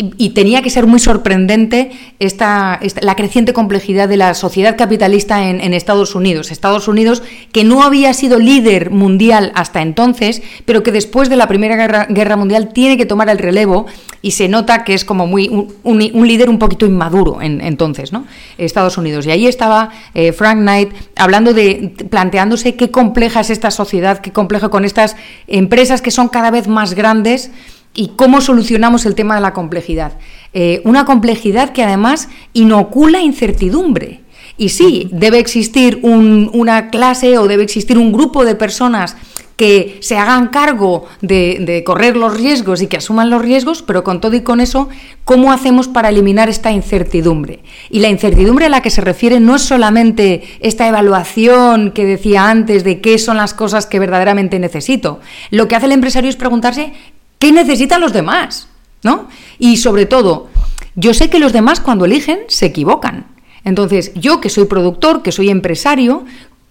y, 0.00 0.30
tenía 0.30 0.62
que 0.62 0.70
ser 0.70 0.86
muy 0.86 0.98
sorprendente 0.98 1.90
esta, 2.20 2.80
la 3.02 3.16
creciente 3.16 3.52
complejidad 3.52 4.08
de 4.08 4.16
la 4.16 4.32
sociedad 4.32 4.76
capitalista 4.76 5.48
en, 5.48 5.74
Estados 5.74 6.14
Unidos. 6.14 6.50
Estados 6.50 6.88
Unidos 6.88 7.22
que 7.52 7.64
no 7.64 7.82
había 7.82 8.14
sido 8.14 8.38
líder 8.38 8.90
mundial 8.90 9.52
hasta 9.54 9.82
entonces, 9.82 10.42
pero 10.64 10.82
que 10.82 10.90
después 10.90 11.28
de 11.28 11.36
la 11.36 11.48
Primera 11.48 12.06
Guerra, 12.08 12.36
Mundial 12.36 12.72
tiene 12.72 12.96
que 12.96 13.04
tomar 13.04 13.28
el 13.28 13.36
relevo 13.36 13.86
y 14.22 14.30
se 14.30 14.48
nota 14.48 14.84
que 14.84 14.94
es 14.94 15.04
como 15.04 15.26
muy 15.26 15.48
un, 15.82 15.98
líder 16.26 16.48
un 16.48 16.58
poquito 16.58 16.86
inmaduro 16.86 17.42
en, 17.42 17.60
entonces, 17.60 18.12
¿no? 18.12 18.24
Estados 18.56 18.96
Unidos. 18.96 19.26
Y 19.26 19.30
ahí 19.30 19.46
estaba 19.46 19.90
eh, 20.14 20.32
Frank 20.32 20.60
Knight 20.60 20.90
hablando 21.16 21.52
de, 21.52 21.92
planteándose 22.08 22.76
qué 22.76 22.90
compleja 22.90 23.40
es 23.40 23.50
esta 23.50 23.70
sociedad, 23.70 24.20
qué 24.20 24.32
compleja 24.32 24.70
con 24.70 24.86
estas 24.86 25.16
empresas 25.46 26.00
que 26.00 26.10
son 26.10 26.28
cada 26.28 26.50
vez 26.50 26.68
más 26.68 26.94
grandes 26.94 27.50
y 27.94 28.08
cómo 28.16 28.40
solucionamos 28.40 29.06
el 29.06 29.14
tema 29.14 29.34
de 29.34 29.40
la 29.40 29.52
complejidad. 29.52 30.18
Eh, 30.52 30.80
una 30.84 31.04
complejidad 31.04 31.70
que 31.70 31.82
además 31.82 32.28
inocula 32.52 33.20
incertidumbre. 33.20 34.20
Y 34.56 34.68
sí, 34.70 35.08
debe 35.10 35.38
existir 35.38 36.00
una 36.02 36.90
clase 36.90 37.38
o 37.38 37.48
debe 37.48 37.62
existir 37.62 37.96
un 37.96 38.12
grupo 38.12 38.44
de 38.44 38.54
personas 38.54 39.16
que 39.60 39.98
se 40.00 40.16
hagan 40.16 40.48
cargo 40.48 41.04
de, 41.20 41.82
correr 41.84 42.16
los 42.16 42.34
riesgos 42.34 42.80
y 42.80 42.86
que 42.86 42.96
asuman 42.96 43.28
los 43.28 43.42
riesgos, 43.42 43.82
pero 43.82 44.02
con 44.02 44.18
todo 44.18 44.34
y 44.34 44.40
con 44.40 44.58
eso, 44.58 44.88
¿cómo 45.26 45.52
hacemos 45.52 45.86
para 45.86 46.08
eliminar 46.08 46.48
esta 46.48 46.72
incertidumbre? 46.72 47.60
Y 47.90 48.00
la 48.00 48.08
incertidumbre 48.08 48.64
a 48.64 48.68
la 48.70 48.80
que 48.80 48.88
se 48.88 49.02
refiere 49.02 49.38
no 49.38 49.56
es 49.56 49.62
solamente 49.62 50.44
esta 50.60 50.88
evaluación 50.88 51.90
que 51.90 52.06
decía 52.06 52.48
antes 52.48 52.84
de 52.84 53.02
qué 53.02 53.18
son 53.18 53.36
las 53.36 53.52
cosas 53.52 53.84
que 53.84 53.98
verdaderamente 53.98 54.58
necesito. 54.58 55.20
Lo 55.50 55.68
que 55.68 55.76
hace 55.76 55.84
el 55.84 55.92
empresario 55.92 56.30
es 56.30 56.36
preguntarse 56.36 56.94
¿Qué 57.40 57.52
necesitan 57.52 58.02
los 58.02 58.12
demás? 58.12 58.68
¿No? 59.02 59.28
Y 59.58 59.78
sobre 59.78 60.04
todo, 60.04 60.50
yo 60.94 61.14
sé 61.14 61.30
que 61.30 61.38
los 61.38 61.54
demás 61.54 61.80
cuando 61.80 62.04
eligen 62.04 62.40
se 62.48 62.66
equivocan. 62.66 63.28
Entonces, 63.64 64.12
yo 64.14 64.42
que 64.42 64.50
soy 64.50 64.66
productor, 64.66 65.22
que 65.22 65.32
soy 65.32 65.48
empresario, 65.48 66.26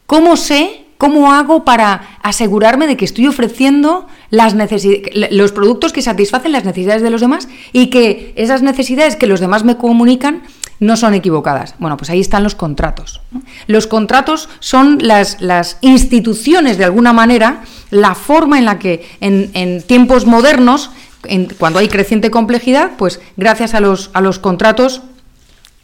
¿cómo 0.06 0.38
sé, 0.38 0.86
cómo 1.00 1.34
hago 1.34 1.66
para 1.66 2.20
asegurarme 2.22 2.86
de 2.86 2.98
que 2.98 3.06
estoy 3.06 3.26
ofreciendo 3.26 4.06
los 4.30 5.52
productos 5.54 5.92
que 5.92 6.04
satisfacen 6.04 6.52
las 6.52 6.66
necesidades 6.66 7.02
de 7.02 7.10
los 7.10 7.22
demás 7.22 7.48
y 7.74 7.88
que 7.88 8.34
esas 8.36 8.62
necesidades 8.62 9.16
que 9.16 9.26
los 9.26 9.40
demás 9.40 9.64
me 9.64 9.76
comunican 9.76 10.44
no 10.80 10.96
son 10.98 11.14
equivocadas. 11.14 11.76
Bueno, 11.80 11.98
pues 11.98 12.10
ahí 12.10 12.20
están 12.20 12.44
los 12.44 12.56
contratos. 12.56 13.22
Los 13.68 13.88
contratos 13.88 14.50
son 14.60 15.00
las, 15.02 15.42
las, 15.42 15.78
instituciones, 15.82 16.78
de 16.78 16.86
alguna 16.86 17.14
manera, 17.14 17.64
la 17.90 18.16
forma 18.16 18.58
en 18.58 18.66
la 18.66 18.80
que 18.80 19.08
en, 19.20 19.82
tiempos 19.84 20.26
modernos, 20.26 20.92
cuando 21.58 21.80
hay 21.80 21.90
creciente 21.90 22.32
complejidad, 22.32 22.92
pues 22.98 23.20
gracias 23.36 23.74
a 23.74 23.82
los, 23.82 24.10
a 24.14 24.22
los 24.22 24.40
contratos 24.40 25.02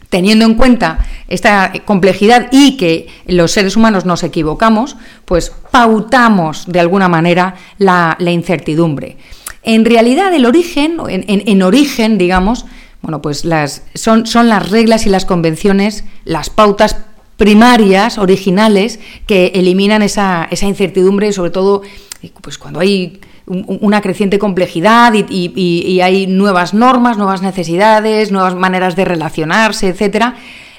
teniendo 0.08 0.44
en 0.44 0.54
cuenta 0.54 1.04
esta 1.28 1.72
complejidad 1.84 2.48
y 2.52 2.76
que 2.76 3.08
los 3.26 3.50
seres 3.50 3.76
humanos 3.76 4.04
nos 4.04 4.22
equivocamos, 4.22 4.96
pues 5.24 5.52
pautamos 5.70 6.64
de 6.66 6.80
alguna 6.80 7.08
manera 7.08 7.56
la, 7.78 8.16
incertidumbre. 8.20 9.16
En 9.62 9.84
realidad, 9.84 10.32
el 10.32 10.46
origen, 10.46 10.98
en 11.08 11.62
origen, 11.62 12.18
digamos, 12.18 12.66
bueno, 13.06 13.22
pues 13.22 13.44
las, 13.44 13.84
son, 13.94 14.26
son 14.26 14.48
las 14.48 14.68
reglas 14.68 15.06
y 15.06 15.10
las 15.10 15.24
convenciones, 15.24 16.02
las 16.24 16.50
pautas 16.50 16.96
primarias, 17.36 18.18
originales, 18.18 18.98
que 19.28 19.52
eliminan 19.54 20.02
esa, 20.02 20.48
esa 20.50 20.66
incertidumbre, 20.66 21.32
sobre 21.32 21.52
todo 21.52 21.82
pues 22.40 22.58
cuando 22.58 22.80
hay 22.80 23.20
una 23.46 24.00
creciente 24.00 24.40
complejidad 24.40 25.12
y, 25.14 25.24
y, 25.28 26.00
hay 26.00 26.26
nuevas 26.26 26.74
normas, 26.74 27.16
nuevas 27.16 27.42
necesidades, 27.42 28.32
nuevas 28.32 28.56
maneras 28.56 28.96
de 28.96 29.04
relacionarse, 29.04 29.86
etcétera 29.86 30.34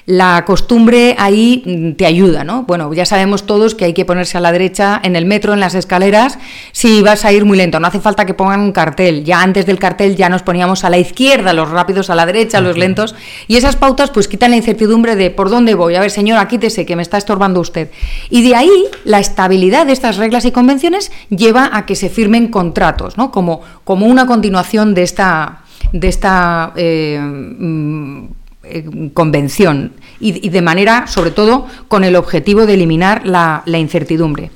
la 0.08 0.42
costumbre 0.46 1.14
ahí 1.18 1.62
mm, 1.66 1.92
te 1.92 2.06
ayuda, 2.06 2.42
¿no? 2.42 2.62
Bueno, 2.62 2.90
ya 2.94 3.04
sabemos 3.04 3.44
todos 3.44 3.74
que 3.74 3.84
hay 3.84 3.92
que 3.92 4.06
ponerse 4.06 4.38
a 4.38 4.40
la 4.40 4.52
derecha 4.52 4.98
en 5.02 5.16
el 5.16 5.26
metro, 5.26 5.52
en 5.52 5.60
las 5.60 5.74
escaleras, 5.74 6.38
si 6.72 7.02
vas 7.02 7.26
a 7.26 7.32
ir 7.34 7.44
muy 7.44 7.58
lento. 7.58 7.78
No 7.78 7.88
hace 7.88 8.00
falta 8.00 8.24
que 8.24 8.32
pongan 8.32 8.60
un 8.60 8.72
cartel. 8.72 9.22
Ya 9.22 9.42
antes 9.42 9.66
del 9.66 9.78
cartel 9.78 10.16
ya 10.16 10.30
nos 10.30 10.40
poníamos 10.40 10.82
a 10.82 10.88
la 10.88 10.96
izquierda, 10.96 11.52
los 11.52 11.68
rápidos 11.68 12.08
a 12.08 12.14
la 12.14 12.24
derecha, 12.24 12.62
los 12.62 12.78
lentos. 12.78 13.14
Y 13.48 13.56
esas 13.56 13.76
pautas 13.76 14.10
pues 14.10 14.28
quitan 14.28 14.52
la 14.52 14.56
incertidumbre 14.56 15.14
de 15.14 15.30
por 15.30 15.50
dónde 15.50 15.74
voy. 15.74 15.94
A 15.94 16.00
ver, 16.00 16.10
señora, 16.10 16.48
quítese, 16.48 16.86
que 16.86 16.96
me 16.96 17.02
está 17.02 17.18
estorbando 17.18 17.60
usted. 17.60 17.90
Y 18.30 18.40
de 18.48 18.56
ahí 18.56 18.84
la 19.04 19.18
estabilidad 19.18 19.84
de 19.84 19.92
estas 19.92 20.16
reglas 20.16 20.46
y 20.46 20.52
convenciones 20.52 21.12
lleva 21.28 21.68
a 21.70 21.84
que 21.84 21.96
se 21.96 22.08
firmen 22.08 22.48
contratos, 22.48 23.18
¿no? 23.18 23.30
Como, 23.30 23.60
como 23.84 24.06
una 24.06 24.24
continuación 24.24 24.94
de 24.94 25.02
esta 25.02 25.64
de 25.92 26.08
esta 26.08 26.72
eh, 26.76 27.18
mm, 27.20 28.26
eh, 28.70 29.10
convención 29.14 29.92
y, 30.20 30.48
de 30.48 30.62
manera, 30.62 31.06
sobre 31.06 31.30
todo, 31.30 31.66
con 31.88 32.04
el 32.04 32.16
objetivo 32.16 32.66
de 32.66 32.74
eliminar 32.74 33.26
la, 33.26 33.62
incertidumbre. 33.66 34.50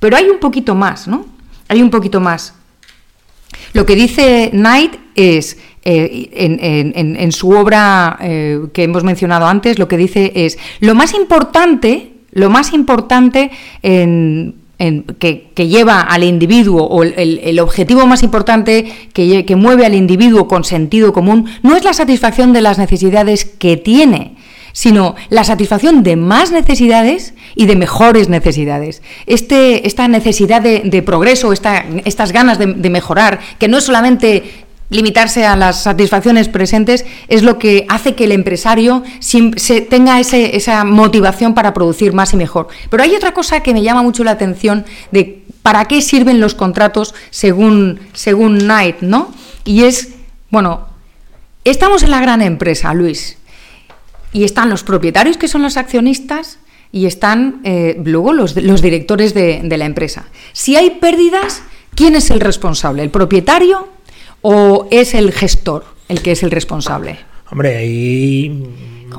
Pero 0.00 0.16
hay 0.16 0.28
un 0.28 0.38
poquito 0.38 0.74
más, 0.74 1.08
¿no? 1.08 1.26
Hay 1.68 1.82
un 1.82 1.90
poquito 1.90 2.20
más. 2.20 2.54
Lo 3.72 3.86
que 3.86 3.94
dice 3.94 4.50
Knight 4.52 4.96
es, 5.14 5.58
eh, 5.84 6.30
en, 6.34 7.32
su 7.32 7.50
obra 7.50 8.18
eh, 8.20 8.60
que 8.72 8.84
hemos 8.84 9.04
mencionado 9.04 9.46
antes, 9.46 9.78
lo 9.78 9.88
que 9.88 9.96
dice 9.96 10.32
es, 10.34 10.58
lo 10.80 10.94
más 10.94 11.14
importante, 11.14 12.12
lo 12.32 12.50
más 12.50 12.72
importante 12.72 13.50
en 13.82 14.63
que, 14.78 15.68
lleva 15.68 16.00
al 16.00 16.24
individuo, 16.24 16.84
o 16.84 17.02
el, 17.02 17.60
objetivo 17.60 18.06
más 18.06 18.22
importante 18.22 18.92
que, 19.12 19.44
que, 19.44 19.56
mueve 19.56 19.86
al 19.86 19.94
individuo 19.94 20.48
con 20.48 20.64
sentido 20.64 21.12
común, 21.12 21.46
no 21.62 21.76
es 21.76 21.84
la 21.84 21.92
satisfacción 21.94 22.52
de 22.52 22.60
las 22.60 22.78
necesidades 22.78 23.44
que 23.44 23.76
tiene, 23.76 24.36
sino 24.72 25.14
la 25.30 25.44
satisfacción 25.44 26.02
de 26.02 26.16
más 26.16 26.50
necesidades 26.50 27.34
y 27.54 27.66
de 27.66 27.76
mejores 27.76 28.28
necesidades. 28.28 29.02
Este, 29.26 29.86
esta 29.86 30.08
necesidad 30.08 30.60
de, 30.60 31.02
progreso, 31.02 31.52
esta, 31.52 31.84
estas 32.04 32.32
ganas 32.32 32.58
de 32.58 32.90
mejorar, 32.90 33.38
que 33.58 33.68
no 33.68 33.78
es 33.78 33.84
solamente 33.84 34.63
limitarse 34.90 35.44
a 35.44 35.56
las 35.56 35.82
satisfacciones 35.82 36.48
presentes 36.48 37.04
es 37.28 37.42
lo 37.42 37.58
que 37.58 37.86
hace 37.88 38.14
que 38.14 38.24
el 38.24 38.32
empresario 38.32 39.02
tenga 39.88 40.20
esa 40.20 40.84
motivación 40.84 41.54
para 41.54 41.74
producir 41.74 42.12
más 42.12 42.32
y 42.32 42.36
mejor. 42.36 42.68
Pero 42.90 43.02
hay 43.02 43.14
otra 43.14 43.32
cosa 43.32 43.60
que 43.60 43.74
me 43.74 43.82
llama 43.82 44.02
mucho 44.02 44.24
la 44.24 44.32
atención 44.32 44.84
de 45.10 45.42
para 45.62 45.86
qué 45.86 46.02
sirven 46.02 46.40
los 46.40 46.54
contratos 46.54 47.14
según, 47.30 47.98
según 48.12 48.58
Knight, 48.58 49.00
¿no? 49.00 49.32
Y 49.64 49.84
es, 49.84 50.10
bueno, 50.50 50.88
estamos 51.64 52.02
en 52.02 52.10
la 52.10 52.20
gran 52.20 52.42
empresa, 52.42 52.92
Luis, 52.92 53.38
y 54.32 54.44
están 54.44 54.68
los 54.68 54.84
propietarios 54.84 55.38
que 55.38 55.48
son 55.48 55.62
los 55.62 55.78
accionistas 55.78 56.58
y 56.92 57.06
están 57.06 57.60
eh, 57.64 57.98
luego 58.04 58.34
los, 58.34 58.54
los 58.56 58.82
directores 58.82 59.32
de, 59.32 59.62
de 59.64 59.78
la 59.78 59.86
empresa. 59.86 60.26
Si 60.52 60.76
hay 60.76 60.90
pérdidas, 60.90 61.62
¿quién 61.94 62.14
es 62.14 62.30
el 62.30 62.40
responsable? 62.40 63.02
¿El 63.02 63.10
propietario 63.10 63.88
o 64.46 64.86
es 64.90 65.14
el 65.14 65.32
gestor 65.32 65.84
el 66.08 66.20
que 66.20 66.32
es 66.32 66.42
el 66.42 66.50
responsable? 66.50 67.18
Hombre, 67.50 67.76
ahí 67.76 68.62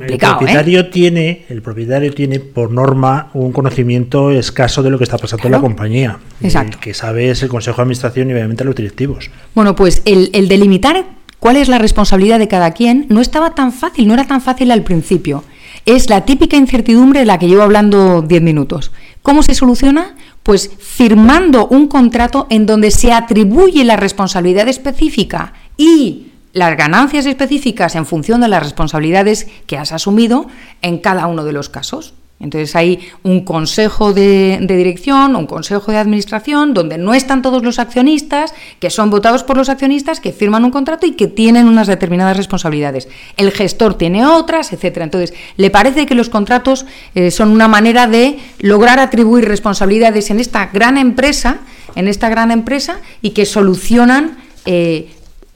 el 0.01 0.17
propietario 0.19 0.81
¿eh? 0.81 0.83
tiene, 0.83 1.45
el 1.49 1.63
propietario 1.63 2.13
tiene 2.13 2.39
por 2.39 2.69
norma 2.71 3.31
un 3.33 3.51
conocimiento 3.51 4.29
escaso 4.29 4.83
de 4.83 4.91
lo 4.91 4.99
que 4.99 5.03
está 5.03 5.17
pasando 5.17 5.47
en 5.47 5.51
la 5.53 5.59
compañía. 5.59 6.19
Exacto. 6.41 6.77
El 6.77 6.83
que 6.83 6.93
sabe 6.93 7.31
es 7.31 7.41
el 7.41 7.49
consejo 7.49 7.77
de 7.77 7.81
administración 7.81 8.29
y 8.29 8.33
obviamente 8.33 8.63
los 8.63 8.75
directivos. 8.75 9.31
Bueno, 9.55 9.75
pues 9.75 10.03
el, 10.05 10.29
el 10.33 10.47
delimitar 10.47 11.05
cuál 11.39 11.55
es 11.55 11.69
la 11.69 11.79
responsabilidad 11.79 12.37
de 12.37 12.47
cada 12.47 12.71
quien 12.71 13.07
no 13.09 13.19
estaba 13.19 13.55
tan 13.55 13.73
fácil, 13.73 14.07
no 14.07 14.13
era 14.13 14.27
tan 14.27 14.41
fácil 14.41 14.69
al 14.69 14.83
principio. 14.83 15.43
Es 15.87 16.09
la 16.09 16.25
típica 16.25 16.55
incertidumbre 16.55 17.21
de 17.21 17.25
la 17.25 17.39
que 17.39 17.47
llevo 17.47 17.63
hablando 17.63 18.21
10 18.21 18.41
minutos. 18.43 18.91
¿Cómo 19.23 19.41
se 19.41 19.55
soluciona? 19.55 20.15
Pues 20.45 20.69
firmando 20.77 21.65
un 21.65 21.87
contrato 21.87 22.45
en 22.51 22.67
donde 22.67 22.91
se 22.91 23.11
atribuye 23.11 23.83
la 23.83 23.95
responsabilidad 23.95 24.67
específica 24.67 25.53
y 25.75 26.27
las 26.53 26.77
ganancias 26.77 27.25
específicas 27.25 27.95
en 27.95 28.05
función 28.05 28.41
de 28.41 28.47
las 28.47 28.61
responsabilidades 28.61 29.47
que 29.65 29.79
has 29.79 29.91
asumido 29.91 30.45
en 30.83 30.99
cada 30.99 31.25
uno 31.25 31.45
de 31.45 31.51
los 31.51 31.69
casos. 31.69 32.13
Entonces 32.37 32.75
hay 32.75 32.99
un 33.23 33.45
consejo 33.45 34.13
de, 34.13 34.59
dirección, 34.67 35.37
un 35.37 35.47
consejo 35.47 35.91
de 35.91 35.97
administración, 35.97 36.73
donde 36.73 36.97
no 36.97 37.13
están 37.13 37.41
todos 37.41 37.63
los 37.63 37.79
accionistas, 37.79 38.53
que 38.79 38.89
son 38.89 39.09
votados 39.09 39.43
por 39.43 39.55
los 39.55 39.69
accionistas, 39.69 40.19
que 40.19 40.33
firman 40.33 40.65
un 40.65 40.71
contrato 40.71 41.05
y 41.05 41.13
que 41.13 41.27
tienen 41.27 41.67
unas 41.67 41.87
determinadas 41.87 42.35
responsabilidades. 42.35 43.07
El 43.37 43.51
gestor 43.51 43.97
tiene 43.97 44.25
otras, 44.25 44.73
etcétera. 44.73 45.05
Entonces, 45.05 45.33
¿le 45.55 45.69
parece 45.69 46.05
que 46.05 46.13
los 46.13 46.27
contratos 46.27 46.85
eh, 47.15 47.31
son 47.31 47.51
una 47.51 47.69
manera 47.69 48.05
de 48.05 48.37
lograr 48.59 48.99
atribuir 48.99 49.45
responsabilidades 49.45 50.29
en 50.29 50.41
esta 50.41 50.67
gran 50.67 50.97
empresa, 50.97 51.59
en 51.95 52.09
esta 52.09 52.27
gran 52.27 52.51
empresa, 52.51 52.99
y 53.21 53.29
que 53.29 53.45
solucionan 53.45 54.37
eh, 54.65 55.09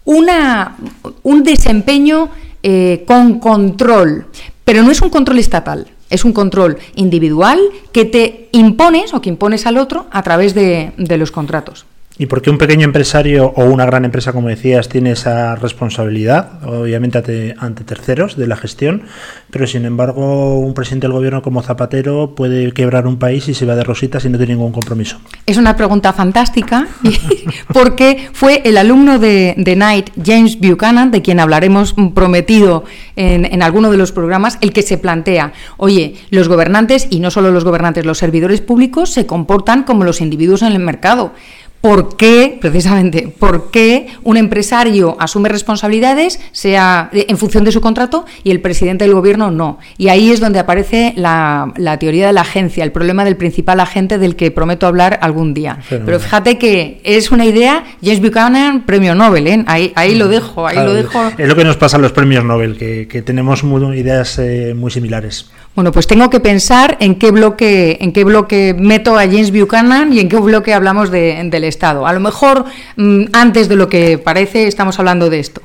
una, 0.05 0.77
un 1.23 1.43
desempeño 1.43 2.29
eh, 2.63 3.03
con 3.05 3.39
control? 3.39 4.27
Pero 4.63 4.81
no 4.81 4.91
es 4.91 5.01
un 5.01 5.09
control 5.09 5.39
estatal 5.39 5.87
es 6.09 6.25
un 6.25 6.33
control 6.33 6.77
individual 6.95 7.59
que 7.91 8.05
te 8.05 8.49
impones 8.51 9.13
o 9.13 9.21
que 9.21 9.29
impones 9.29 9.65
al 9.65 9.77
otro 9.77 10.07
a 10.11 10.23
través 10.23 10.53
de, 10.53 10.93
los 10.97 11.31
contratos. 11.31 11.85
¿Y 12.21 12.25
por 12.25 12.41
qué 12.41 12.49
un 12.49 12.57
pequeño 12.57 12.83
empresario 12.83 13.53
o 13.55 13.63
una 13.63 13.85
gran 13.85 14.03
empresa, 14.03 14.33
como 14.33 14.49
decías, 14.49 14.89
tiene 14.89 15.11
esa 15.11 15.55
responsabilidad, 15.55 16.61
obviamente 16.67 17.55
ante, 17.57 17.83
terceros 17.85 18.35
de 18.35 18.45
la 18.45 18.57
gestión, 18.57 19.03
pero 19.49 19.65
sin 19.65 19.85
embargo 19.85 20.59
un 20.59 20.73
presidente 20.73 21.07
del 21.07 21.13
gobierno 21.13 21.41
como 21.41 21.61
Zapatero 21.61 22.35
puede 22.35 22.73
quebrar 22.73 23.07
un 23.07 23.19
país 23.19 23.47
y 23.47 23.53
se 23.53 23.65
va 23.65 23.77
de 23.77 23.85
rositas 23.85 24.25
y 24.25 24.29
no 24.29 24.37
tiene 24.37 24.55
ningún 24.55 24.73
compromiso? 24.73 25.17
Es 25.45 25.55
una 25.55 25.77
pregunta 25.77 26.11
fantástica 26.11 26.89
porque 27.73 28.27
fue 28.33 28.63
el 28.65 28.75
alumno 28.75 29.17
de, 29.17 29.55
Knight, 29.55 30.09
James 30.21 30.59
Buchanan, 30.59 31.11
de 31.11 31.21
quien 31.21 31.39
hablaremos 31.39 31.95
prometido 32.13 32.83
en, 33.15 33.45
en 33.45 33.63
alguno 33.63 33.91
de 33.91 33.97
los 33.97 34.11
programas, 34.11 34.57
el 34.59 34.73
que 34.73 34.81
se 34.81 34.97
plantea, 34.97 35.53
oye, 35.77 36.15
los 36.31 36.49
gobernantes, 36.49 37.07
y 37.09 37.21
no 37.21 37.31
solo 37.31 37.51
los 37.51 37.63
gobernantes, 37.63 38.05
los 38.05 38.17
servidores 38.17 38.59
públicos 38.59 39.09
se 39.09 39.25
comportan 39.25 39.83
como 39.83 40.03
los 40.03 40.19
individuos 40.19 40.63
en 40.63 40.73
el 40.73 40.79
mercado. 40.79 41.31
¿Por 41.81 42.17
qué, 42.17 42.57
precisamente, 42.59 43.33
por 43.39 43.71
qué 43.71 44.07
un 44.23 44.35
empresario 44.35 45.15
asume 45.17 45.47
responsabilidades 45.47 46.39
sea 46.51 47.09
en 47.13 47.37
función 47.37 47.63
de 47.63 47.71
su 47.71 47.79
contrato 47.79 48.25
y 48.43 48.51
el 48.51 48.59
presidente 48.59 49.05
del 49.05 49.13
gobierno 49.13 49.49
no? 49.49 49.79
Y 49.97 50.09
ahí 50.09 50.31
es 50.31 50.41
donde 50.41 50.59
aparece 50.59 51.13
la, 51.15 51.71
teoría 51.99 52.27
de 52.27 52.33
la 52.33 52.41
agencia, 52.41 52.83
el 52.83 52.91
problema 52.91 53.23
del 53.23 53.37
principal 53.37 53.79
agente 53.79 54.17
del 54.17 54.35
que 54.35 54.51
prometo 54.51 54.87
hablar 54.87 55.19
algún 55.21 55.53
día. 55.53 55.79
Pero 55.87 56.19
fíjate 56.19 56.57
que 56.57 56.99
es 57.05 57.31
una 57.31 57.45
idea, 57.45 57.85
James 58.03 58.21
Buchanan, 58.21 58.85
premio 58.85 59.15
Nobel, 59.15 59.47
¿eh? 59.47 59.63
ahí, 59.67 59.93
ahí 59.95 60.15
lo 60.15 60.27
dejo, 60.27 60.67
ahí 60.67 60.77
lo 60.77 60.93
dejo. 60.93 61.31
Es 61.37 61.47
lo 61.47 61.55
que 61.55 61.63
nos 61.63 61.77
pasa 61.77 61.95
a 61.95 61.99
los 62.01 62.11
premios 62.11 62.43
Nobel, 62.43 62.77
que, 62.77 63.21
tenemos 63.21 63.63
ideas 63.63 64.37
eh, 64.39 64.73
muy 64.75 64.91
similares. 64.91 65.49
Bueno, 65.79 65.93
pues 65.93 66.07
tengo 66.07 66.29
que 66.29 66.41
pensar 66.41 66.97
en 66.99 67.15
qué 67.15 67.31
bloque, 67.31 67.99
en 68.01 68.11
qué 68.11 68.25
bloque 68.25 68.75
meto 68.77 69.17
a 69.17 69.21
James 69.21 69.49
Buchanan 69.49 70.11
y 70.11 70.19
en 70.19 70.27
qué 70.27 70.35
bloque 70.35 70.73
hablamos 70.73 71.09
de, 71.09 71.41
del 71.45 71.63
Estado. 71.63 72.05
A 72.05 72.11
lo 72.11 72.19
mejor 72.19 72.65
mm, 72.97 73.27
antes 73.31 73.69
de 73.69 73.77
lo 73.77 73.87
que 73.87 74.17
parece 74.17 74.67
estamos 74.67 74.99
hablando 74.99 75.29
de 75.29 75.39
esto. 75.39 75.61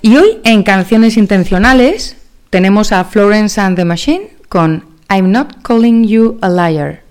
Y 0.00 0.16
hoy 0.16 0.40
en 0.44 0.62
Canciones 0.62 1.16
Intencionales 1.16 2.16
tenemos 2.50 2.92
a 2.92 3.04
Florence 3.04 3.60
and 3.60 3.76
the 3.76 3.84
Machine 3.84 4.30
con 4.48 4.84
I'm 5.08 5.30
Not 5.30 5.62
Calling 5.62 6.04
You 6.04 6.38
a 6.42 6.48
Liar. 6.48 7.02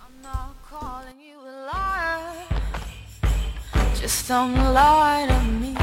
I'm 0.00 0.22
not 0.22 0.54
calling 0.68 1.20
you 1.20 1.38
a 1.40 1.66
liar. 1.66 2.20
Just 4.00 4.28
don't 4.28 4.54
lie 4.72 5.26
to 5.28 5.40
me. 5.60 5.74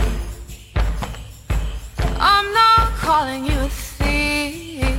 I'm 2.19 2.53
not 2.53 2.95
calling 2.99 3.45
you 3.45 3.59
a 3.59 3.69
thief. 3.69 4.97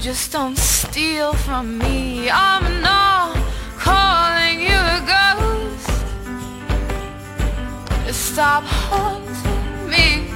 Just 0.00 0.32
don't 0.32 0.56
steal 0.56 1.32
from 1.34 1.78
me. 1.78 2.30
I'm 2.30 2.80
not 2.80 3.11
Stop 8.32 8.64
haunting 8.64 9.90
me. 9.90 10.32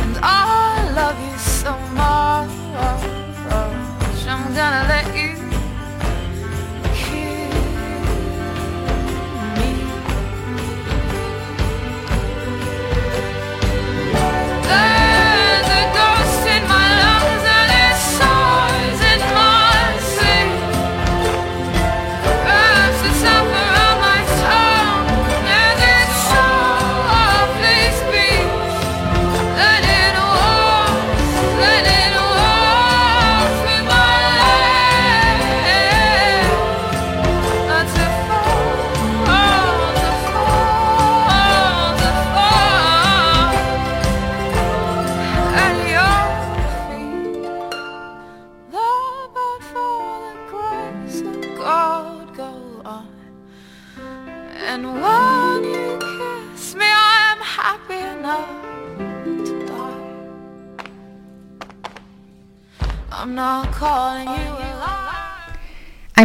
And 0.00 0.16
I 0.22 0.88
love 0.94 1.18
you 1.20 1.36
so 1.38 1.72
much. 1.98 2.50
I'm 4.28 4.54
gonna 4.54 4.86
let 4.86 5.06
you 5.16 5.39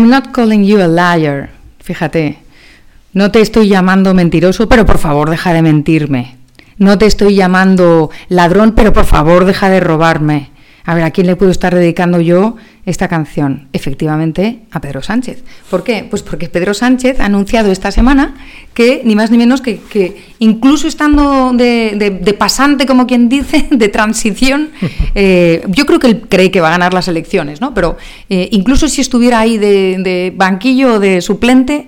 I'm 0.05 0.11
not 0.11 0.33
calling 0.33 0.63
you 0.63 0.79
a 0.83 0.87
liar. 0.87 1.49
Fíjate, 1.79 2.37
no 3.13 3.31
te 3.31 3.41
estoy 3.41 3.69
llamando 3.69 4.13
mentiroso, 4.13 4.69
pero 4.69 4.85
por 4.85 4.99
favor 4.99 5.31
deja 5.31 5.51
de 5.51 5.63
mentirme. 5.63 6.35
No 6.77 6.99
te 6.99 7.07
estoy 7.07 7.33
llamando 7.33 8.11
ladrón, 8.29 8.73
pero 8.73 8.93
por 8.93 9.05
favor 9.05 9.45
deja 9.45 9.67
de 9.67 9.79
robarme. 9.79 10.51
A 10.85 10.93
ver, 10.93 11.03
¿a 11.03 11.11
quién 11.11 11.25
le 11.25 11.35
puedo 11.35 11.51
estar 11.51 11.73
dedicando 11.73 12.21
yo 12.21 12.57
esta 12.85 13.07
canción? 13.07 13.67
Efectivamente, 13.73 14.59
a 14.71 14.79
Pedro 14.79 15.01
Sánchez. 15.01 15.43
¿Por 15.69 15.83
qué? 15.83 16.05
Pues 16.07 16.21
porque 16.21 16.47
Pedro 16.47 16.75
Sánchez 16.75 17.19
ha 17.19 17.25
anunciado 17.25 17.71
esta 17.71 17.91
semana 17.91 18.35
que, 18.75 19.01
ni 19.03 19.15
más 19.15 19.31
ni 19.31 19.37
menos 19.37 19.61
que, 19.61 19.81
incluso 20.37 20.87
estando 20.87 21.53
de, 21.53 22.35
pasante, 22.37 22.85
como 22.85 23.07
quien 23.07 23.29
dice, 23.29 23.67
de 23.71 23.87
transición, 23.89 24.69
eh, 25.15 25.63
yo 25.69 25.85
creo 25.87 25.99
que 25.99 26.07
él 26.07 26.21
cree 26.29 26.51
que 26.51 26.61
va 26.61 26.67
a 26.67 26.71
ganar 26.71 26.93
las 26.93 27.07
elecciones, 27.07 27.61
¿no? 27.61 27.73
Pero 27.73 27.97
eh, 28.29 28.49
incluso 28.51 28.87
si 28.87 29.01
estuviera 29.01 29.39
ahí 29.39 29.57
de, 29.57 29.97
de 29.99 30.33
banquillo 30.35 30.93
o 30.93 30.99
de 30.99 31.21
suplente, 31.21 31.87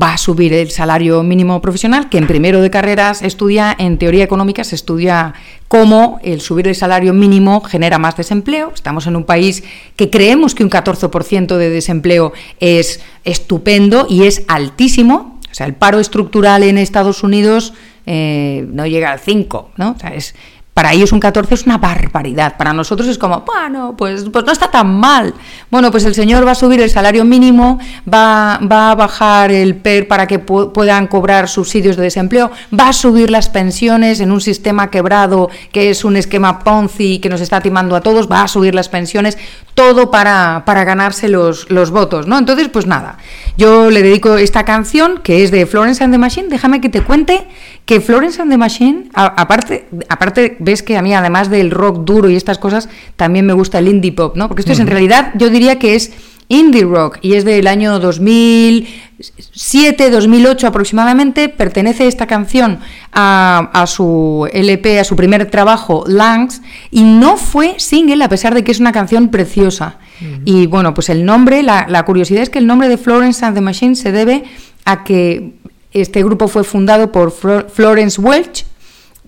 va 0.00 0.12
a 0.12 0.18
subir 0.18 0.52
el 0.52 0.70
salario 0.70 1.22
mínimo 1.22 1.60
profesional, 1.60 2.08
que 2.08 2.18
en 2.18 2.26
primero 2.26 2.60
de 2.60 2.70
carreras 2.70 3.22
estudia, 3.22 3.74
en 3.78 3.98
teoría 3.98 4.22
económica, 4.22 4.62
se 4.62 4.76
estudia 4.76 5.34
cómo 5.66 6.20
el 6.22 6.40
subir 6.40 6.68
el 6.68 6.74
salario 6.74 7.12
mínimo 7.12 7.60
genera 7.62 7.98
más 7.98 8.16
desempleo. 8.16 8.70
Estamos 8.74 9.06
en 9.06 9.16
un 9.16 9.24
país 9.24 9.64
que 9.96 10.08
creemos 10.08 10.54
que 10.54 10.62
un 10.62 10.70
14% 10.70 11.56
de 11.56 11.70
desempleo 11.70 12.32
es 12.60 13.00
estupendo 13.24 14.06
y 14.08 14.24
es 14.24 14.44
altísimo. 14.46 15.40
O 15.50 15.54
sea, 15.54 15.66
el 15.66 15.74
paro 15.74 15.98
estructural 15.98 16.62
en 16.62 16.78
Estados 16.78 17.24
Unidos 17.24 17.72
eh, 18.06 18.66
no 18.70 18.86
llega 18.86 19.10
al 19.10 19.18
5, 19.18 19.72
¿no? 19.76 19.92
O 19.92 19.98
sea, 19.98 20.14
es, 20.14 20.34
para 20.78 20.92
ellos 20.92 21.10
un 21.10 21.18
14 21.18 21.54
es 21.54 21.66
una 21.66 21.78
barbaridad. 21.78 22.56
Para 22.56 22.72
nosotros 22.72 23.08
es 23.08 23.18
como, 23.18 23.40
bueno, 23.40 23.96
pues, 23.98 24.26
pues 24.32 24.44
no 24.44 24.52
está 24.52 24.70
tan 24.70 24.94
mal. 25.00 25.34
Bueno, 25.72 25.90
pues 25.90 26.04
el 26.04 26.14
señor 26.14 26.46
va 26.46 26.52
a 26.52 26.54
subir 26.54 26.80
el 26.80 26.88
salario 26.88 27.24
mínimo, 27.24 27.80
va, 28.06 28.60
va 28.60 28.92
a 28.92 28.94
bajar 28.94 29.50
el 29.50 29.74
PER 29.74 30.06
para 30.06 30.28
que 30.28 30.38
puedan 30.38 31.08
cobrar 31.08 31.48
subsidios 31.48 31.96
de 31.96 32.04
desempleo, 32.04 32.52
va 32.72 32.90
a 32.90 32.92
subir 32.92 33.28
las 33.28 33.48
pensiones 33.48 34.20
en 34.20 34.30
un 34.30 34.40
sistema 34.40 34.88
quebrado 34.88 35.50
que 35.72 35.90
es 35.90 36.04
un 36.04 36.16
esquema 36.16 36.60
Ponzi 36.60 37.18
que 37.18 37.28
nos 37.28 37.40
está 37.40 37.60
timando 37.60 37.96
a 37.96 38.00
todos, 38.00 38.30
va 38.30 38.44
a 38.44 38.48
subir 38.48 38.72
las 38.72 38.88
pensiones, 38.88 39.36
todo 39.74 40.12
para, 40.12 40.62
para 40.64 40.84
ganarse 40.84 41.28
los, 41.28 41.68
los 41.70 41.90
votos, 41.90 42.28
¿no? 42.28 42.38
Entonces, 42.38 42.68
pues 42.68 42.86
nada, 42.86 43.18
yo 43.56 43.90
le 43.90 44.00
dedico 44.04 44.36
esta 44.36 44.64
canción 44.64 45.18
que 45.24 45.42
es 45.42 45.50
de 45.50 45.66
Florence 45.66 46.04
and 46.04 46.14
the 46.14 46.18
Machine, 46.18 46.46
déjame 46.48 46.80
que 46.80 46.88
te 46.88 47.00
cuente 47.00 47.48
que 47.88 48.00
Florence 48.02 48.42
and 48.42 48.50
the 48.50 48.58
Machine, 48.58 49.08
aparte, 49.14 49.86
aparte 50.10 50.58
ves 50.60 50.82
que 50.82 50.98
a 50.98 51.02
mí 51.02 51.14
además 51.14 51.48
del 51.48 51.70
rock 51.70 52.04
duro 52.04 52.28
y 52.28 52.36
estas 52.36 52.58
cosas, 52.58 52.90
también 53.16 53.46
me 53.46 53.54
gusta 53.54 53.78
el 53.78 53.88
indie 53.88 54.12
pop, 54.12 54.36
¿no? 54.36 54.46
Porque 54.46 54.60
esto 54.60 54.72
es 54.72 54.80
en 54.80 54.88
realidad, 54.88 55.32
yo 55.36 55.48
diría 55.48 55.78
que 55.78 55.94
es 55.94 56.12
indie 56.48 56.84
rock 56.84 57.16
y 57.22 57.32
es 57.32 57.46
del 57.46 57.66
año 57.66 57.98
2007, 57.98 60.10
2008 60.10 60.66
aproximadamente. 60.66 61.48
Pertenece 61.48 62.08
esta 62.08 62.26
canción 62.26 62.80
a, 63.10 63.84
su 63.86 64.46
LP, 64.52 65.00
a 65.00 65.04
su 65.04 65.16
primer 65.16 65.50
trabajo, 65.50 66.04
Langs, 66.06 66.60
y 66.90 67.04
no 67.04 67.38
fue 67.38 67.76
single 67.78 68.22
a 68.22 68.28
pesar 68.28 68.54
de 68.54 68.64
que 68.64 68.72
es 68.72 68.80
una 68.80 68.92
canción 68.92 69.30
preciosa. 69.30 69.96
Y 70.44 70.66
bueno, 70.66 70.92
pues 70.92 71.08
el 71.08 71.24
nombre, 71.24 71.62
la, 71.62 71.86
la 71.88 72.04
curiosidad 72.04 72.42
es 72.42 72.50
que 72.50 72.58
el 72.58 72.66
nombre 72.66 72.90
de 72.90 72.98
Florence 72.98 73.46
and 73.46 73.54
the 73.54 73.62
Machine 73.62 73.96
se 73.96 74.12
debe 74.12 74.44
a 74.84 75.04
que 75.04 75.54
este 76.00 76.22
grupo 76.22 76.48
fue 76.48 76.64
fundado 76.64 77.12
por 77.12 77.32
Florence 77.32 78.20
Welch, 78.20 78.64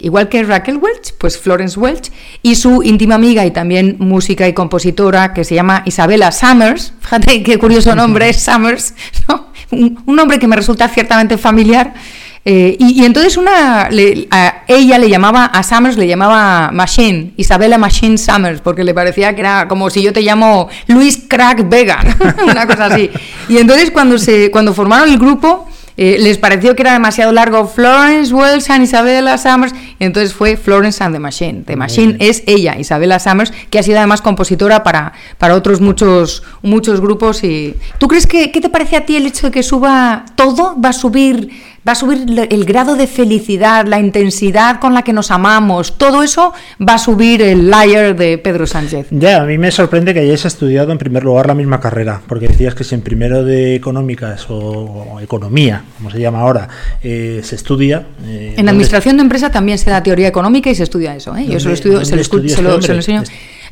igual 0.00 0.28
que 0.28 0.42
Raquel 0.42 0.78
Welch, 0.78 1.14
pues 1.18 1.38
Florence 1.38 1.78
Welch, 1.78 2.11
y 2.42 2.54
su 2.54 2.83
íntima 2.83 3.14
amiga 3.14 3.44
y 3.46 3.50
también 3.50 3.96
música 3.98 4.48
y 4.48 4.52
compositora 4.52 5.33
que 5.33 5.44
se 5.44 5.54
llama 5.54 5.83
Isabella 5.87 6.33
Summers. 6.33 6.92
Fíjate 7.00 7.42
qué 7.42 7.59
curioso 7.59 7.94
nombre 7.94 8.28
es 8.28 8.42
Summers, 8.42 8.94
un, 9.70 10.02
nombre 10.06 10.38
que 10.38 10.48
me 10.48 10.56
resulta 10.56 10.88
ciertamente 10.88 11.38
familiar. 11.38 11.94
Eh, 12.42 12.74
y, 12.78 13.04
entonces 13.04 13.37
una, 13.37 13.90
a 14.30 14.62
ella 14.66 14.98
le 14.98 15.11
llamaba, 15.11 15.44
a 15.44 15.62
Summers 15.62 15.98
le 15.98 16.06
llamaba 16.06 16.70
Machine, 16.72 17.35
Isabella 17.37 17.76
Machine 17.76 18.16
Summers, 18.16 18.62
porque 18.62 18.83
le 18.83 18.94
parecía 18.94 19.35
que 19.35 19.40
era 19.42 19.68
como 19.68 19.90
si 19.90 20.02
yo 20.02 20.14
te 20.14 20.22
llamo 20.22 20.70
Luis 20.87 21.24
Crack 21.28 21.68
Vega, 21.68 22.00
una 22.42 22.66
cosa 22.66 22.87
así. 22.87 23.11
Y 23.50 23.59
entonces 23.59 23.90
cuando, 23.90 24.16
se, 24.16 24.50
cuando 24.50 24.72
formaron 24.72 25.11
el 25.11 25.18
grupo, 25.18 25.68
eh, 26.02 26.16
les 26.18 26.38
pareció 26.38 26.74
que 26.74 26.80
era 26.80 26.94
demasiado 26.94 27.30
largo 27.30 27.66
Florence 27.66 28.32
Wells 28.32 28.70
and 28.70 28.84
Isabella 28.84 29.36
Summers, 29.36 29.74
y 29.98 30.04
entonces 30.06 30.32
fue 30.32 30.56
Florence 30.56 31.04
and 31.04 31.14
the 31.14 31.20
Machine. 31.20 31.62
The 31.66 31.76
Machine 31.76 32.16
es 32.20 32.42
ella, 32.46 32.78
Isabella 32.78 33.18
Summers, 33.18 33.52
que 33.68 33.78
ha 33.78 33.82
sido 33.82 33.98
además 33.98 34.22
compositora 34.22 34.82
para, 34.82 35.12
para 35.36 35.54
otros 35.54 35.82
muchos, 35.82 36.42
muchos 36.62 37.02
grupos. 37.02 37.44
Y... 37.44 37.74
¿Tú 37.98 38.08
crees 38.08 38.26
que, 38.26 38.50
qué 38.50 38.62
te 38.62 38.70
parece 38.70 38.96
a 38.96 39.04
ti 39.04 39.16
el 39.16 39.26
hecho 39.26 39.48
de 39.48 39.52
que 39.52 39.62
suba 39.62 40.24
todo? 40.36 40.74
¿Va 40.80 40.88
a 40.88 40.94
subir 40.94 41.50
va 41.86 41.92
a 41.92 41.94
subir 41.94 42.46
el 42.50 42.64
grado 42.64 42.96
de 42.96 43.06
felicidad, 43.06 43.86
la 43.86 43.98
intensidad 43.98 44.80
con 44.80 44.92
la 44.92 45.02
que 45.02 45.12
nos 45.12 45.30
amamos, 45.30 45.96
todo 45.96 46.22
eso 46.22 46.52
va 46.80 46.94
a 46.94 46.98
subir 46.98 47.40
el 47.42 47.70
liar 47.70 48.16
de 48.16 48.38
Pedro 48.38 48.66
Sánchez. 48.66 49.06
Ya, 49.10 49.42
a 49.42 49.46
mí 49.46 49.56
me 49.56 49.70
sorprende 49.70 50.12
que 50.12 50.20
hayáis 50.20 50.44
estudiado 50.44 50.92
en 50.92 50.98
primer 50.98 51.24
lugar 51.24 51.46
la 51.46 51.54
misma 51.54 51.80
carrera, 51.80 52.20
porque 52.26 52.48
decías 52.48 52.74
que 52.74 52.84
si 52.84 52.94
en 52.94 53.00
primero 53.00 53.44
de 53.44 53.74
económicas 53.74 54.46
o, 54.50 55.18
economía, 55.22 55.84
como 55.96 56.10
se 56.10 56.20
llama 56.20 56.40
ahora, 56.40 56.68
eh, 57.02 57.40
se 57.42 57.56
estudia... 57.56 58.06
Eh, 58.26 58.54
en 58.56 58.68
administración 58.68 59.16
de 59.16 59.22
empresa 59.22 59.50
también 59.50 59.78
se 59.78 59.90
da 59.90 60.02
teoría 60.02 60.28
económica 60.28 60.70
y 60.70 60.74
se 60.74 60.82
estudia 60.82 61.16
eso, 61.16 61.36
¿eh? 61.36 61.46
Yo 61.46 61.60
se 61.60 61.68
lo, 61.68 61.74
estudio, 61.74 62.04
se 62.04 62.16
lo, 62.62 62.82
se 62.82 62.88
lo 62.88 62.94
enseño. 62.96 63.22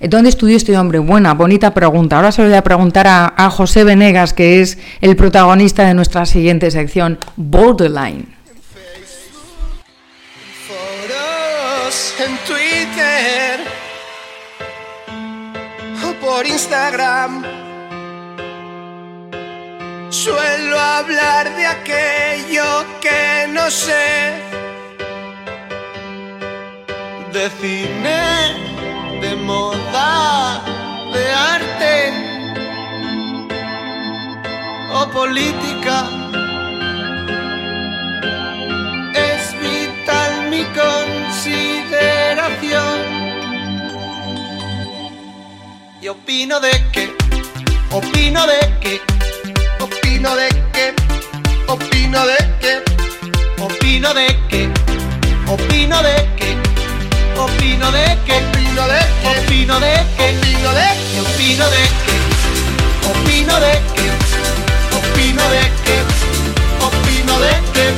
¿Dónde 0.01 0.29
estudió 0.31 0.57
este 0.57 0.79
hombre? 0.79 1.01
Buena, 1.01 1.35
bonita 1.35 1.75
pregunta. 1.75 2.17
Ahora 2.17 2.31
se 2.31 2.43
lo 2.43 2.49
voy 2.49 2.57
a 2.57 2.63
preguntar 2.63 3.07
a, 3.09 3.51
José 3.51 3.83
Venegas, 3.85 4.33
que 4.33 4.61
es 4.61 4.79
el 5.01 5.17
protagonista 5.17 5.87
de 5.87 5.95
nuestra 5.95 6.25
siguiente 6.27 6.71
sección, 6.71 7.19
Borderline. 7.37 8.39
en 12.21 12.37
Twitter 12.39 13.61
o 16.05 16.13
por 16.21 16.47
Instagram. 16.47 17.45
Suelo 20.11 20.79
hablar 20.79 21.55
de 21.57 21.67
aquello 21.67 22.85
que 23.01 23.47
no 23.49 23.71
sé. 23.71 24.35
De 27.33 27.51
cine 27.61 28.68
de 29.29 29.37
moda, 29.37 30.63
de 31.13 31.33
arte 31.33 32.13
o 34.93 35.09
política. 35.11 36.07
Es 39.15 39.55
vital 39.61 40.51
mi 40.51 40.65
consideración. 40.81 42.99
Y 46.01 46.09
opino 46.09 46.61
de 46.61 46.71
que, 46.93 47.13
opino 47.91 48.47
de 48.47 48.61
que, 48.81 49.01
opino 49.81 50.37
de 50.37 50.49
que, 50.75 50.95
opino 51.75 52.27
de 52.31 52.39
que, 52.61 52.75
opino 53.63 54.15
de 54.15 54.27
que, 54.49 54.63
opino 55.51 56.03
de 56.03 56.15
que 56.37 56.49
opino 57.39 57.93
de 57.93 58.19
que, 58.27 58.58
opino 58.79 59.81
de 59.81 59.91
que, 60.17 60.39
opino 60.39 60.73
de 60.73 60.87
que, 61.11 61.21
opino 61.21 61.67
de 61.69 61.83
que, 62.05 62.17
opino 63.11 63.59
de 63.59 63.73
que, 63.95 64.07
opino 64.97 65.45
de 65.51 65.65
que, 65.85 65.97
opino 66.87 67.39
de 67.41 67.51
que, 67.75 67.89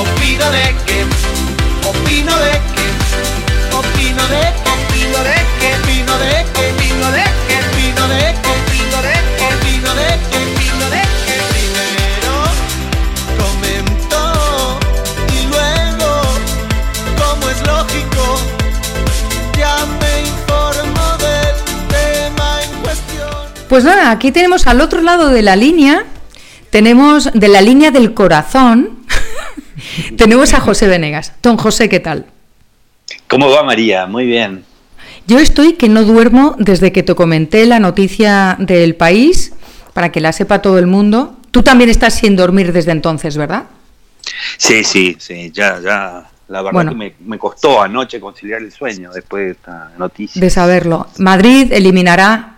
opino 0.00 0.42
de 0.50 0.50
que, 0.50 0.50
opino 0.50 0.50
de 0.50 0.66
que, 0.84 1.06
opino 1.88 2.34
de 2.36 2.52
que, 2.74 2.86
opino 3.76 4.26
de 4.28 4.42
que, 4.64 4.80
opino 4.82 5.18
de 5.22 5.36
que, 5.60 5.70
opino 5.76 6.18
de 6.18 6.34
que, 6.52 6.70
opino 6.72 7.06
de 7.12 7.24
que, 7.46 7.56
opino 7.62 8.08
de 8.08 8.51
Pues 23.72 23.84
nada, 23.84 24.10
aquí 24.10 24.32
tenemos 24.32 24.66
al 24.66 24.82
otro 24.82 25.00
lado 25.00 25.30
de 25.30 25.40
la 25.40 25.56
línea, 25.56 26.04
tenemos 26.68 27.32
de 27.32 27.48
la 27.48 27.62
línea 27.62 27.90
del 27.90 28.12
corazón, 28.12 28.98
tenemos 30.18 30.52
a 30.52 30.60
José 30.60 30.88
Venegas. 30.88 31.32
Don 31.42 31.56
José, 31.56 31.88
¿qué 31.88 31.98
tal? 31.98 32.26
¿Cómo 33.28 33.48
va 33.48 33.62
María? 33.62 34.04
Muy 34.04 34.26
bien. 34.26 34.66
Yo 35.26 35.38
estoy 35.38 35.72
que 35.72 35.88
no 35.88 36.04
duermo 36.04 36.54
desde 36.58 36.92
que 36.92 37.02
te 37.02 37.14
comenté 37.14 37.64
la 37.64 37.80
noticia 37.80 38.56
del 38.58 38.94
país, 38.94 39.54
para 39.94 40.12
que 40.12 40.20
la 40.20 40.34
sepa 40.34 40.60
todo 40.60 40.78
el 40.78 40.86
mundo. 40.86 41.38
Tú 41.50 41.62
también 41.62 41.88
estás 41.88 42.12
sin 42.12 42.36
dormir 42.36 42.74
desde 42.74 42.92
entonces, 42.92 43.38
¿verdad? 43.38 43.64
Sí, 44.58 44.84
sí, 44.84 45.16
sí, 45.18 45.50
ya, 45.50 45.80
ya. 45.82 46.28
La 46.48 46.60
verdad 46.60 46.90
que 46.90 46.94
me, 46.94 47.14
me, 47.20 47.38
costó 47.38 47.80
anoche 47.80 48.20
conciliar 48.20 48.60
el 48.60 48.70
sueño 48.70 49.12
después 49.14 49.46
de 49.46 49.50
esta 49.52 49.92
noticia. 49.96 50.42
De 50.42 50.50
saberlo. 50.50 51.06
Madrid 51.16 51.72
eliminará 51.72 52.51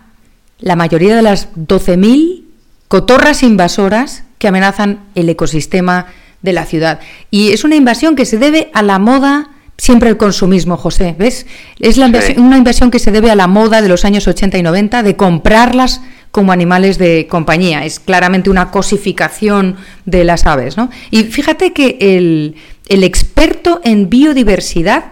la 0.59 0.75
mayoría 0.75 1.15
de 1.15 1.21
las 1.21 1.53
12.000 1.55 2.43
cotorras 2.87 3.43
invasoras 3.43 4.23
que 4.37 4.47
amenazan 4.47 4.99
el 5.15 5.29
ecosistema 5.29 6.07
de 6.41 6.53
la 6.53 6.65
ciudad. 6.65 6.99
Y 7.31 7.51
es 7.51 7.63
una 7.63 7.75
invasión 7.75 8.15
que 8.15 8.25
se 8.25 8.37
debe 8.37 8.69
a 8.73 8.81
la 8.81 8.99
moda, 8.99 9.49
siempre 9.77 10.09
el 10.09 10.17
consumismo, 10.17 10.77
José, 10.77 11.15
¿ves? 11.17 11.45
Es 11.79 11.97
una 11.97 12.57
invasión 12.57 12.91
que 12.91 12.99
se 12.99 13.11
debe 13.11 13.31
a 13.31 13.35
la 13.35 13.47
moda 13.47 13.81
de 13.81 13.89
los 13.89 14.05
años 14.05 14.27
80 14.27 14.57
y 14.57 14.63
90 14.63 15.03
de 15.03 15.15
comprarlas 15.15 16.01
como 16.31 16.51
animales 16.51 16.97
de 16.97 17.27
compañía. 17.29 17.85
Es 17.85 17.99
claramente 17.99 18.49
una 18.49 18.71
cosificación 18.71 19.77
de 20.05 20.23
las 20.23 20.45
aves, 20.45 20.77
¿no? 20.77 20.89
Y 21.09 21.23
fíjate 21.23 21.73
que 21.73 21.97
el, 21.99 22.55
el 22.87 23.03
experto 23.03 23.81
en 23.83 24.09
biodiversidad 24.09 25.05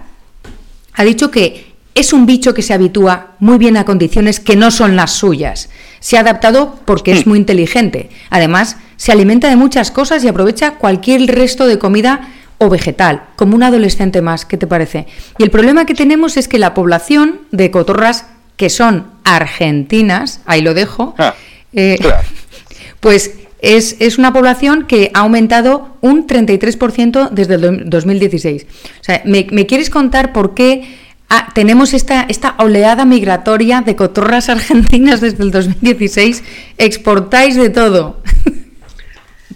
ha 0.93 1.03
dicho 1.03 1.31
que 1.31 1.72
es 1.95 2.13
un 2.13 2.25
bicho 2.25 2.53
que 2.53 2.61
se 2.61 2.73
habitúa 2.73 3.35
muy 3.39 3.57
bien 3.57 3.77
a 3.77 3.85
condiciones 3.85 4.39
que 4.39 4.55
no 4.55 4.71
son 4.71 4.95
las 4.95 5.11
suyas. 5.11 5.69
Se 5.99 6.17
ha 6.17 6.21
adaptado 6.21 6.79
porque 6.85 7.11
es 7.11 7.25
hmm. 7.25 7.29
muy 7.29 7.39
inteligente. 7.39 8.09
Además, 8.29 8.77
se 8.97 9.11
alimenta 9.11 9.49
de 9.49 9.55
muchas 9.55 9.91
cosas 9.91 10.23
y 10.23 10.27
aprovecha 10.27 10.75
cualquier 10.75 11.25
resto 11.27 11.67
de 11.67 11.77
comida 11.77 12.29
o 12.57 12.69
vegetal, 12.69 13.23
como 13.35 13.55
un 13.55 13.63
adolescente 13.63 14.21
más. 14.21 14.45
¿Qué 14.45 14.57
te 14.57 14.67
parece? 14.67 15.07
Y 15.37 15.43
el 15.43 15.51
problema 15.51 15.85
que 15.85 15.93
tenemos 15.93 16.37
es 16.37 16.47
que 16.47 16.59
la 16.59 16.73
población 16.73 17.41
de 17.51 17.71
cotorras 17.71 18.25
que 18.57 18.69
son 18.69 19.07
argentinas, 19.23 20.41
ahí 20.45 20.61
lo 20.61 20.73
dejo, 20.73 21.15
ah, 21.17 21.33
eh, 21.73 21.99
pues 22.99 23.35
es, 23.61 23.97
es, 23.99 24.17
una 24.17 24.33
población 24.33 24.85
que 24.87 25.09
ha 25.13 25.19
aumentado 25.19 25.97
un 26.01 26.27
33% 26.27 27.29
desde 27.29 27.55
el 27.55 27.89
2016. 27.89 28.65
O 28.65 29.03
sea, 29.03 29.21
¿me, 29.25 29.47
¿me 29.51 29.65
quieres 29.65 29.89
contar 29.89 30.33
por 30.33 30.53
qué 30.53 31.02
Ah, 31.29 31.49
tenemos 31.53 31.93
esta, 31.93 32.23
esta 32.23 32.55
oleada 32.59 33.05
migratoria 33.05 33.81
de 33.81 33.95
cotorras 33.95 34.49
argentinas 34.49 35.21
desde 35.21 35.43
el 35.43 35.51
2016. 35.51 36.43
Exportáis 36.77 37.55
de 37.55 37.69
todo. 37.69 38.21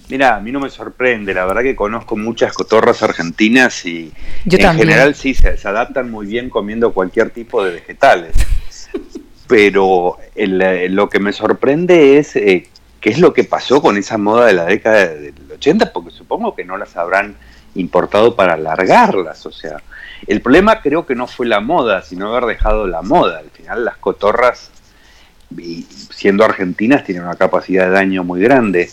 Mira, 0.09 0.37
a 0.37 0.39
mí 0.39 0.51
no 0.53 0.61
me 0.61 0.69
sorprende, 0.69 1.33
la 1.33 1.45
verdad 1.45 1.63
que 1.63 1.75
conozco 1.75 2.15
muchas 2.15 2.53
cotorras 2.53 3.03
argentinas 3.03 3.85
y 3.85 4.13
en 4.45 4.77
general 4.77 5.15
sí 5.15 5.33
se, 5.33 5.49
adaptan 5.67 6.09
muy 6.09 6.25
bien 6.27 6.49
comiendo 6.49 6.93
cualquier 6.93 7.29
tipo 7.31 7.63
de 7.63 7.71
vegetales. 7.71 8.33
Pero 9.47 10.17
eh, 10.35 10.87
lo 10.89 11.09
que 11.09 11.19
me 11.19 11.33
sorprende 11.33 12.17
es 12.17 12.37
eh, 12.37 12.69
qué 13.01 13.09
es 13.09 13.19
lo 13.19 13.33
que 13.33 13.43
pasó 13.43 13.81
con 13.81 13.97
esa 13.97 14.17
moda 14.17 14.45
de 14.45 14.53
la 14.53 14.65
década 14.65 15.07
del 15.07 15.33
80, 15.53 15.91
porque 15.91 16.11
supongo 16.11 16.55
que 16.55 16.63
no 16.63 16.77
las 16.77 16.95
habrán 16.95 17.35
importado 17.75 18.35
para 18.35 18.53
alargarlas, 18.53 19.45
o 19.45 19.51
sea, 19.51 19.81
el 20.25 20.41
problema 20.41 20.81
creo 20.81 21.05
que 21.05 21.15
no 21.15 21.27
fue 21.27 21.45
la 21.45 21.59
moda, 21.59 22.01
sino 22.01 22.29
haber 22.29 22.45
dejado 22.45 22.87
la 22.87 23.01
moda. 23.01 23.39
Al 23.39 23.49
final 23.51 23.85
las 23.85 23.97
cotorras 23.97 24.71
siendo 26.13 26.43
argentinas 26.43 27.03
tienen 27.03 27.23
una 27.23 27.35
capacidad 27.35 27.85
de 27.85 27.91
daño 27.91 28.23
muy 28.23 28.41
grande. 28.41 28.89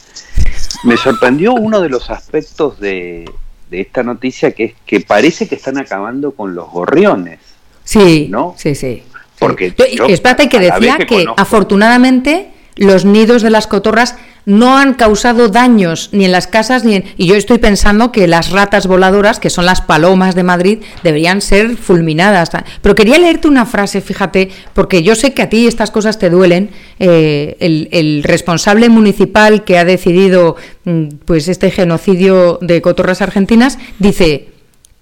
Me 0.84 0.96
sorprendió 0.96 1.54
uno 1.54 1.80
de 1.80 1.88
los 1.88 2.10
aspectos 2.10 2.78
de, 2.78 3.30
esta 3.70 4.02
noticia 4.02 4.52
que 4.52 4.64
es 4.64 4.74
que 4.86 5.00
parece 5.00 5.48
que 5.48 5.56
están 5.56 5.78
acabando 5.78 6.32
con 6.32 6.54
los 6.54 6.70
gorriones. 6.70 7.40
Sí, 7.82 8.28
¿no? 8.30 8.54
Sí, 8.56 8.74
sí. 8.74 9.02
Porque 9.38 9.74
espérate 10.08 10.48
que 10.48 10.60
decía 10.60 10.98
que, 10.98 11.26
afortunadamente 11.36 12.50
los 12.76 13.04
nidos 13.04 13.42
de 13.42 13.50
las 13.50 13.66
cotorras 13.66 14.16
no 14.46 14.76
han 14.76 14.94
causado 14.94 15.48
daños 15.48 16.10
ni 16.12 16.24
en 16.24 16.32
las 16.32 16.46
casas 16.46 16.84
ni 16.84 16.96
en... 16.96 17.04
Y 17.16 17.26
yo 17.26 17.34
estoy 17.34 17.58
pensando 17.58 18.12
que 18.12 18.26
las 18.26 18.50
ratas 18.50 18.86
voladoras, 18.86 19.40
que 19.40 19.50
son 19.50 19.64
las 19.64 19.80
palomas 19.80 20.34
de 20.34 20.42
Madrid, 20.42 20.78
deberían 21.02 21.40
ser 21.40 21.76
fulminadas. 21.76 22.50
Pero 22.82 22.94
quería 22.94 23.18
leerte 23.18 23.48
una 23.48 23.66
frase, 23.66 24.00
fíjate, 24.00 24.50
porque 24.74 25.02
yo 25.02 25.14
sé 25.14 25.32
que 25.32 25.42
a 25.42 25.48
ti 25.48 25.66
estas 25.66 25.90
cosas 25.90 26.18
te 26.18 26.30
duelen. 26.30 26.70
Eh, 26.98 27.56
el, 27.60 27.88
el, 27.90 28.22
responsable 28.22 28.88
municipal 28.88 29.64
que 29.64 29.78
ha 29.78 29.84
decidido 29.84 30.56
mm, 30.84 31.06
pues 31.24 31.48
este 31.48 31.70
genocidio 31.70 32.58
de 32.60 32.82
cotorras 32.82 33.22
argentinas 33.22 33.78
dice, 33.98 34.48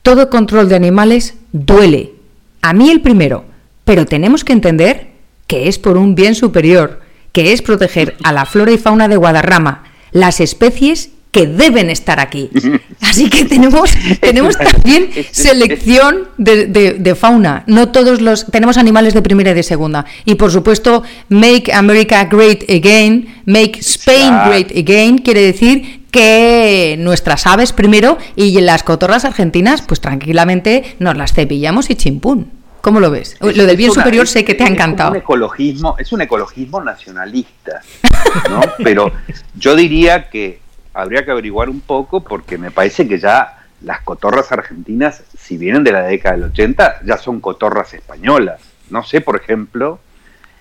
todo 0.03 0.31
control 0.31 0.69
de 0.69 0.77
animales 0.77 1.35
duele. 1.53 2.13
A 2.63 2.73
mí 2.73 2.91
el 2.91 3.01
primero, 3.01 3.45
pero 3.85 4.07
tenemos 4.07 4.45
que 4.45 4.53
entender 4.53 5.09
que 5.47 5.69
es 5.69 5.79
por 5.79 5.97
un 5.97 6.15
bien 6.15 6.35
superior 6.35 7.02
que 7.33 7.53
es 7.53 7.63
proteger 7.63 8.17
a 8.23 8.33
la 8.33 8.47
flora 8.47 8.73
y 8.73 8.79
fauna 8.79 9.09
de 9.09 9.17
Guadarrama, 9.17 9.85
las 10.13 10.41
especies 10.41 11.11
que 11.33 11.47
deben 11.47 11.91
estar 11.91 12.21
aquí. 12.21 12.51
Así 13.01 13.29
que 13.29 13.45
tenemos, 13.47 13.91
tenemos 14.21 14.57
también 14.57 15.09
selección 15.33 16.29
de, 16.37 17.17
fauna. 17.19 17.65
No 17.67 17.89
todos 17.89 18.21
los. 18.21 18.47
Tenemos 18.47 18.77
animales 18.77 19.15
de 19.15 19.23
primera 19.23 19.51
y 19.51 19.55
de 19.55 19.63
segunda. 19.63 20.05
Y 20.25 20.37
por 20.37 20.53
supuesto, 20.53 21.03
Make 21.31 21.73
America 21.73 22.25
Great 22.25 22.65
Again, 22.71 23.43
Make 23.47 23.81
Spain 23.81 24.35
Great 24.47 24.71
Again, 24.77 25.19
quiere 25.19 25.41
decir 25.41 26.03
que 26.11 26.97
nuestras 26.99 27.47
aves 27.47 27.73
primero 27.73 28.19
y 28.37 28.61
las 28.61 28.83
cotorras 28.83 29.25
argentinas, 29.25 29.81
pues 29.81 30.01
tranquilamente 30.01 30.97
nos 30.99 31.17
las 31.17 31.33
cepillamos 31.33 31.89
y 31.89 31.95
chimpún. 31.95 32.62
¿Cómo 32.83 32.99
lo 32.99 33.13
ves? 33.13 33.37
lo 33.41 33.65
del 33.65 33.77
bien 33.77 33.93
superior 33.93 34.27
sé 34.27 34.45
que 34.45 34.55
te 34.55 34.65
ha 34.65 34.67
encantado. 34.67 35.11
Es 35.11 35.15
un 35.15 35.23
ecologismo, 35.23 35.97
es 35.99 36.13
un 36.13 36.21
ecologismo 36.21 36.83
nacionalista, 36.83 37.81
¿no? 38.51 38.61
Pero 38.83 39.13
yo 39.55 39.77
diría 39.77 40.29
que 40.29 40.61
habría 40.93 41.25
que 41.25 41.31
averiguar 41.31 41.71
un 41.71 41.81
poco 41.81 42.25
porque 42.25 42.59
me 42.59 42.73
parece 42.73 43.07
que 43.07 43.21
ya 43.21 43.61
las 43.83 44.01
cotorras 44.03 44.51
argentinas, 44.51 45.23
si 45.39 45.57
vienen 45.57 45.85
de 45.85 45.93
la 45.93 46.03
década 46.03 46.35
del 46.35 46.51
80, 46.51 47.03
ya 47.05 47.17
son 47.19 47.41
cotorras 47.41 47.95
españolas. 47.95 48.61
No 48.91 49.05
sé, 49.05 49.21
por 49.21 49.37
ejemplo, 49.37 50.01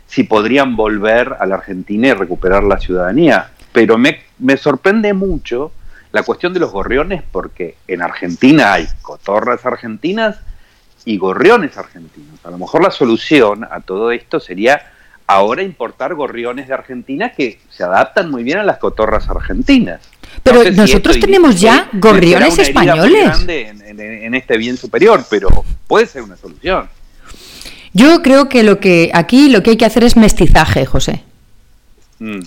si 0.06 0.24
podrían 0.24 0.76
volver 0.76 1.38
a 1.40 1.48
la 1.48 1.56
Argentina 1.56 2.10
y 2.10 2.14
recuperar 2.14 2.64
la 2.64 2.80
ciudadanía. 2.80 3.50
Pero 3.74 3.98
me, 3.98 4.22
me 4.38 4.58
sorprende 4.58 5.14
mucho 5.14 5.72
la 6.12 6.22
cuestión 6.22 6.54
de 6.54 6.60
los 6.60 6.72
gorriones 6.72 7.24
porque 7.32 7.78
en 7.88 8.04
Argentina 8.04 8.74
hay 8.74 8.88
cotorras 9.02 9.66
argentinas 9.66 10.38
y 11.06 11.18
gorriones 11.18 11.78
argentinos. 11.78 12.40
A 12.44 12.52
lo 12.52 12.58
mejor 12.58 12.84
la 12.84 12.92
solución 12.92 13.64
a 13.70 13.82
todo 13.82 14.12
esto 14.12 14.40
sería 14.40 14.92
ahora 15.28 15.64
importar 15.64 16.14
gorriones 16.16 16.68
de 16.68 16.74
Argentina 16.74 17.32
que 17.32 17.60
se 17.70 17.84
adaptan 17.84 18.30
muy 18.30 18.44
bien 18.44 18.58
a 18.58 18.64
las 18.64 18.78
cotorras 18.78 19.30
argentinas. 19.30 20.02
Pero 20.44 20.70
nosotros 20.72 21.20
tenemos 21.20 21.60
ya 21.60 21.90
gorriones 21.94 22.58
españoles. 22.60 23.46
en, 23.48 24.36
este 24.36 24.58
bien 24.58 24.78
superior, 24.78 25.24
pero 25.30 25.50
puede 25.88 26.06
ser 26.06 26.24
una 26.24 26.38
solución. 26.38 26.90
Yo 27.94 28.22
creo 28.22 28.48
que 28.48 28.64
lo 28.64 28.80
que 28.80 29.12
aquí 29.14 29.50
lo 29.50 29.62
que 29.64 29.72
hay 29.72 29.78
que 29.78 29.86
hacer 29.86 30.04
es 30.04 30.16
mestizaje, 30.16 30.86
José. 30.86 31.24
Mm. 32.20 32.40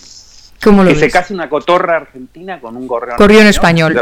¿Cómo 0.62 0.82
lo 0.82 0.90
que 0.90 0.98
se 0.98 1.10
case 1.10 1.34
una 1.34 1.50
cotorra 1.50 1.96
argentina 1.96 2.58
con 2.58 2.76
un 2.76 2.86
gorrión, 2.86 3.16
gorrión 3.18 3.46
español. 3.46 3.94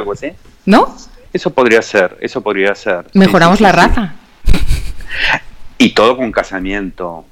¿No? 0.65 0.97
Eso 1.33 1.51
podría 1.51 1.83
ser, 1.83 2.17
eso 2.21 2.41
podría 2.41 2.75
ser. 2.75 3.07
Mejoramos 3.15 3.61
la 3.61 3.73
raza. 3.73 4.15
Y 5.79 5.91
todo 5.91 6.17
con 6.17 6.33
casamiento 6.33 7.25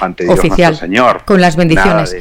ante 0.00 0.24
Dios 0.24 0.38
Oficial, 0.38 0.76
Señor. 0.76 1.24
Con 1.24 1.40
las 1.40 1.56
bendiciones 1.56 2.16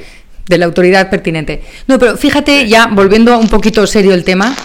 de... 0.47 0.57
la 0.57 0.65
autoridad 0.65 1.09
pertinente. 1.09 1.63
No, 1.87 1.99
pero 1.99 2.17
fíjate, 2.17 2.67
ya 2.67 2.87
volviendo 2.87 3.37
un 3.37 3.49
poquito 3.49 3.85
serio 3.85 4.13
el 4.13 4.23
tema, 4.23 4.55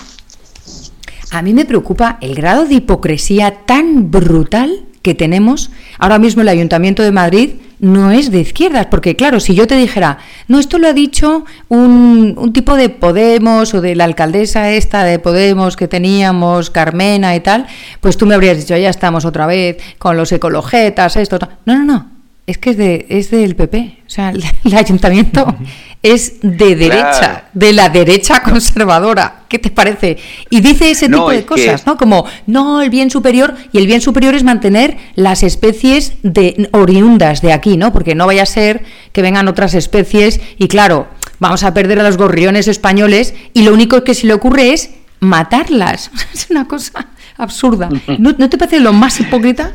a 1.31 1.43
mí 1.43 1.55
me 1.55 1.65
preocupa 1.65 2.19
el 2.21 2.35
grado 2.35 2.65
de 2.65 2.75
hipocresía 2.75 3.65
tan 3.67 4.11
brutal 4.11 4.85
que 5.03 5.15
tenemos 5.15 5.71
ahora 5.99 6.19
mismo 6.19 6.43
el 6.43 6.49
Ayuntamiento 6.49 7.03
de 7.03 7.13
Madrid 7.13 7.51
no 7.81 8.11
es 8.11 8.31
de 8.31 8.41
izquierdas, 8.41 8.87
porque 8.87 9.17
claro, 9.17 9.41
si 9.41 9.55
yo 9.55 9.67
te 9.67 9.77
dijera, 9.77 10.19
no, 10.49 10.59
esto 10.59 10.79
lo 10.79 10.87
ha 10.87 10.93
dicho 10.93 11.45
un, 11.69 12.35
un, 12.37 12.53
tipo 12.53 12.77
de 12.77 12.91
Podemos 12.91 13.73
o 13.75 13.81
de 13.81 13.97
la 13.97 14.05
alcaldesa 14.05 14.71
esta 14.71 15.05
de 15.05 15.19
Podemos 15.19 15.77
que 15.77 15.89
teníamos, 15.89 16.71
Carmena 16.71 17.35
y 17.35 17.41
tal, 17.41 17.67
pues 18.01 18.17
tú 18.17 18.27
me 18.27 18.35
habrías 18.35 18.59
dicho, 18.59 18.77
ya 18.77 18.91
estamos 18.91 19.25
otra 19.25 19.47
vez 19.47 19.79
con 19.99 20.17
los 20.17 20.31
ecologetas, 20.33 21.17
esto. 21.17 21.39
No, 21.65 21.79
no, 21.79 21.85
no, 21.85 22.20
es 22.51 22.59
que 22.59 22.71
es, 22.71 22.77
de, 22.77 23.07
es 23.09 23.31
del 23.31 23.55
PP, 23.55 23.99
o 24.07 24.11
sea, 24.11 24.31
el, 24.65 24.77
ayuntamiento 24.77 25.57
es 26.03 26.41
de 26.43 26.75
derecha, 26.75 27.45
de 27.53 27.73
la 27.73 27.89
derecha 27.89 28.43
conservadora. 28.43 29.43
¿Qué 29.49 29.59
te 29.59 29.71
parece? 29.71 30.19
Y 30.49 30.61
dice 30.61 30.91
ese 30.91 31.07
tipo 31.07 31.31
de 31.31 31.45
cosas, 31.45 31.87
¿no? 31.87 31.97
Como, 31.97 32.25
no, 32.47 32.83
el 32.83 32.91
bien 32.91 33.11
superior, 33.11 33.55
y 33.73 33.79
el 33.79 33.87
bien 33.87 34.01
superior 34.01 34.35
es 34.35 34.43
mantener 34.43 34.97
las 35.15 35.43
especies 35.43 36.15
de 36.23 36.69
oriundas 36.73 37.41
de 37.41 37.53
aquí, 37.53 37.77
¿no? 37.77 37.93
Porque 37.93 38.15
no 38.15 38.27
vaya 38.27 38.43
a 38.43 38.47
ser 38.47 38.83
que 39.13 39.23
vengan 39.23 39.47
otras 39.47 39.75
especies 39.75 40.41
y 40.59 40.69
claro, 40.69 41.07
vamos 41.39 41.63
a 41.63 41.73
perder 41.73 42.01
a 42.01 42.03
los 42.03 42.17
gorriones 42.17 42.67
españoles 42.67 43.35
y 43.55 43.63
lo 43.63 43.73
único 43.73 44.03
que 44.03 44.15
se 44.15 44.27
le 44.27 44.35
ocurre 44.35 44.73
es 44.73 44.91
matarlas. 45.21 46.11
es 46.35 46.49
una 46.51 46.67
cosa 46.67 47.07
absurda. 47.37 47.89
¿No, 48.19 48.35
¿No 48.37 48.51
te 48.51 48.59
parece 48.59 48.81
lo 48.81 48.93
más 48.93 49.21
hipócrita? 49.21 49.73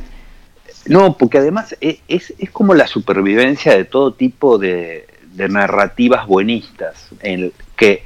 No, 0.88 1.17
porque 1.17 1.39
además 1.39 1.76
e, 1.82 2.00
es, 2.08 2.34
es, 2.38 2.52
como 2.52 2.74
la 2.74 2.88
supervivencia 2.88 3.76
de 3.76 3.86
todo 3.86 4.13
tipo 4.13 4.58
de, 4.58 5.08
narrativas 5.36 6.28
buenistas, 6.28 7.10
en 7.21 7.52
que 7.76 8.04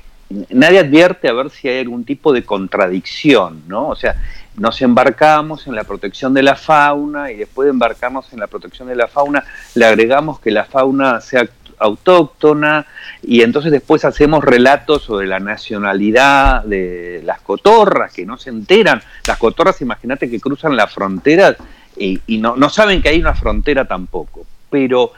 nadie 0.50 0.80
advierte 0.80 1.28
a 1.28 1.34
ver 1.34 1.50
si 1.52 1.68
hay 1.68 1.80
algún 1.80 2.04
tipo 2.04 2.34
de 2.34 2.44
contradicción, 2.44 3.63
¿no? 3.68 3.89
O 3.89 3.96
sea, 3.96 4.15
nos 4.56 4.82
embarcamos 4.82 5.68
en 5.68 5.76
la 5.76 5.84
protección 5.84 6.34
de 6.34 6.44
la 6.44 6.56
fauna 6.56 7.32
y 7.32 7.38
después 7.38 7.65
de 7.65 7.72
embarcarnos 7.72 8.34
en 8.34 8.39
la 8.39 8.48
protección 8.48 8.88
de 8.88 8.96
la 8.96 9.08
fauna 9.08 9.44
le 9.76 9.86
agregamos 9.86 10.39
que 10.39 10.52
la 10.52 10.65
fauna 10.65 11.22
sea 11.22 11.48
autóctona 11.80 12.86
y 13.22 13.42
entonces 13.42 13.72
después 13.72 14.04
hacemos 14.06 14.44
relatos 14.44 15.04
sobre 15.04 15.28
la 15.28 15.39
nacionalidad 15.39 16.63
de 16.63 17.22
las 17.24 17.42
cotorras 17.42 18.13
que 18.13 18.26
no 18.26 18.38
se 18.38 18.50
enteran. 18.50 19.02
Las 19.28 19.38
cotorras, 19.38 19.82
imagínate 19.82 20.30
que 20.30 20.39
cruzan 20.39 20.76
la 20.76 20.88
frontera 20.88 21.56
y, 21.99 22.38
no, 22.38 22.55
no, 22.55 22.69
saben 22.69 23.01
que 23.01 23.09
hay 23.09 23.19
una 23.19 23.35
frontera 23.35 23.85
tampoco. 23.85 24.45
Pero 24.69 25.12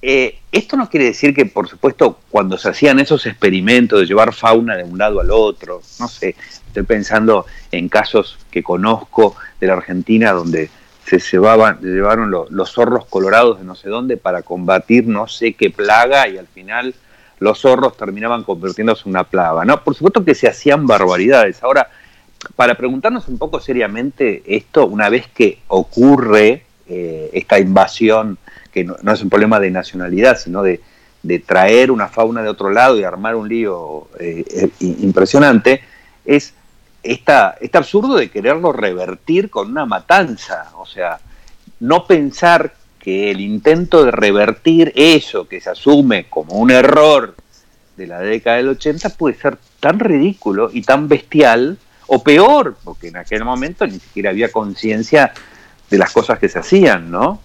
eh, 0.00 0.38
esto 0.50 0.76
no 0.76 0.88
quiere 0.88 1.06
decir 1.06 1.34
que, 1.34 1.46
por 1.46 1.68
supuesto, 1.68 2.20
cuando 2.30 2.56
se 2.58 2.70
hacían 2.70 2.98
esos 2.98 3.26
experimentos 3.26 4.00
de 4.00 4.06
llevar 4.06 4.32
fauna 4.32 4.76
de 4.76 4.84
un 4.84 4.98
lado 4.98 5.20
al 5.20 5.30
otro, 5.30 5.82
no 6.00 6.08
sé, 6.08 6.36
estoy 6.66 6.84
pensando 6.84 7.46
en 7.70 7.88
casos 7.88 8.38
que 8.50 8.62
conozco 8.62 9.36
de 9.60 9.66
la 9.66 9.74
Argentina 9.74 10.32
donde 10.32 10.70
se 11.04 11.18
llevaban, 11.18 11.80
llevaron 11.80 12.30
los 12.30 12.72
zorros 12.72 13.06
colorados 13.06 13.60
de 13.60 13.64
no 13.64 13.76
sé 13.76 13.88
dónde 13.88 14.16
para 14.16 14.42
combatir 14.42 15.06
no 15.06 15.28
sé 15.28 15.52
qué 15.52 15.70
plaga 15.70 16.26
y 16.26 16.36
al 16.36 16.48
final 16.48 16.96
los 17.38 17.60
zorros 17.60 17.96
terminaban 17.96 18.42
convirtiéndose 18.42 19.02
en 19.04 19.10
una 19.10 19.24
plaga. 19.24 19.64
¿no? 19.64 19.82
Por 19.84 19.94
supuesto 19.94 20.24
que 20.24 20.34
se 20.34 20.48
hacían 20.48 20.86
barbaridades. 20.86 21.62
Ahora, 21.62 21.88
para 22.54 22.74
preguntarnos 22.76 23.28
un 23.28 23.38
poco 23.38 23.60
seriamente 23.60 24.42
esto, 24.46 24.86
una 24.86 25.08
vez 25.08 25.26
que 25.28 25.58
ocurre 25.68 26.64
eh, 26.88 27.30
esta 27.32 27.58
invasión, 27.58 28.38
que 28.72 28.84
no, 28.84 29.12
es 29.12 29.22
un 29.22 29.30
problema 29.30 29.58
de 29.58 29.70
nacionalidad, 29.70 30.38
sino 30.38 30.62
de, 30.62 30.80
traer 31.44 31.90
una 31.90 32.06
fauna 32.06 32.40
de 32.40 32.48
otro 32.48 32.70
lado 32.70 33.00
y 33.00 33.02
armar 33.02 33.34
un 33.34 33.48
lío 33.48 34.06
eh, 34.20 34.44
eh, 34.48 34.70
impresionante, 34.78 35.80
es 36.24 36.54
esta, 37.02 37.56
este 37.60 37.78
absurdo 37.78 38.14
de 38.14 38.30
quererlo 38.30 38.72
revertir 38.72 39.50
con 39.50 39.70
una 39.70 39.86
matanza. 39.86 40.70
O 40.76 40.86
sea, 40.86 41.18
no 41.80 42.06
pensar 42.06 42.74
que 43.00 43.32
el 43.32 43.40
intento 43.40 44.04
de 44.04 44.12
revertir 44.12 44.92
eso 44.94 45.48
que 45.48 45.60
se 45.60 45.70
asume 45.70 46.26
como 46.28 46.54
un 46.54 46.70
error 46.70 47.34
de 47.96 48.06
la 48.06 48.20
década 48.20 48.58
del 48.58 48.68
80 48.68 49.10
puede 49.10 49.36
ser 49.36 49.58
tan 49.80 49.98
ridículo 49.98 50.70
y 50.72 50.82
tan 50.82 51.08
bestial 51.08 51.78
o 52.06 52.22
peor, 52.22 52.76
porque 52.84 53.08
en 53.08 53.16
aquel 53.16 53.44
momento 53.44 53.86
ni 53.86 53.98
siquiera 53.98 54.30
había 54.30 54.50
conciencia 54.50 55.32
de 55.90 55.98
las 55.98 56.12
cosas 56.12 56.38
que 56.38 56.48
se 56.48 56.58
hacían, 56.58 57.10
¿no? 57.10 57.40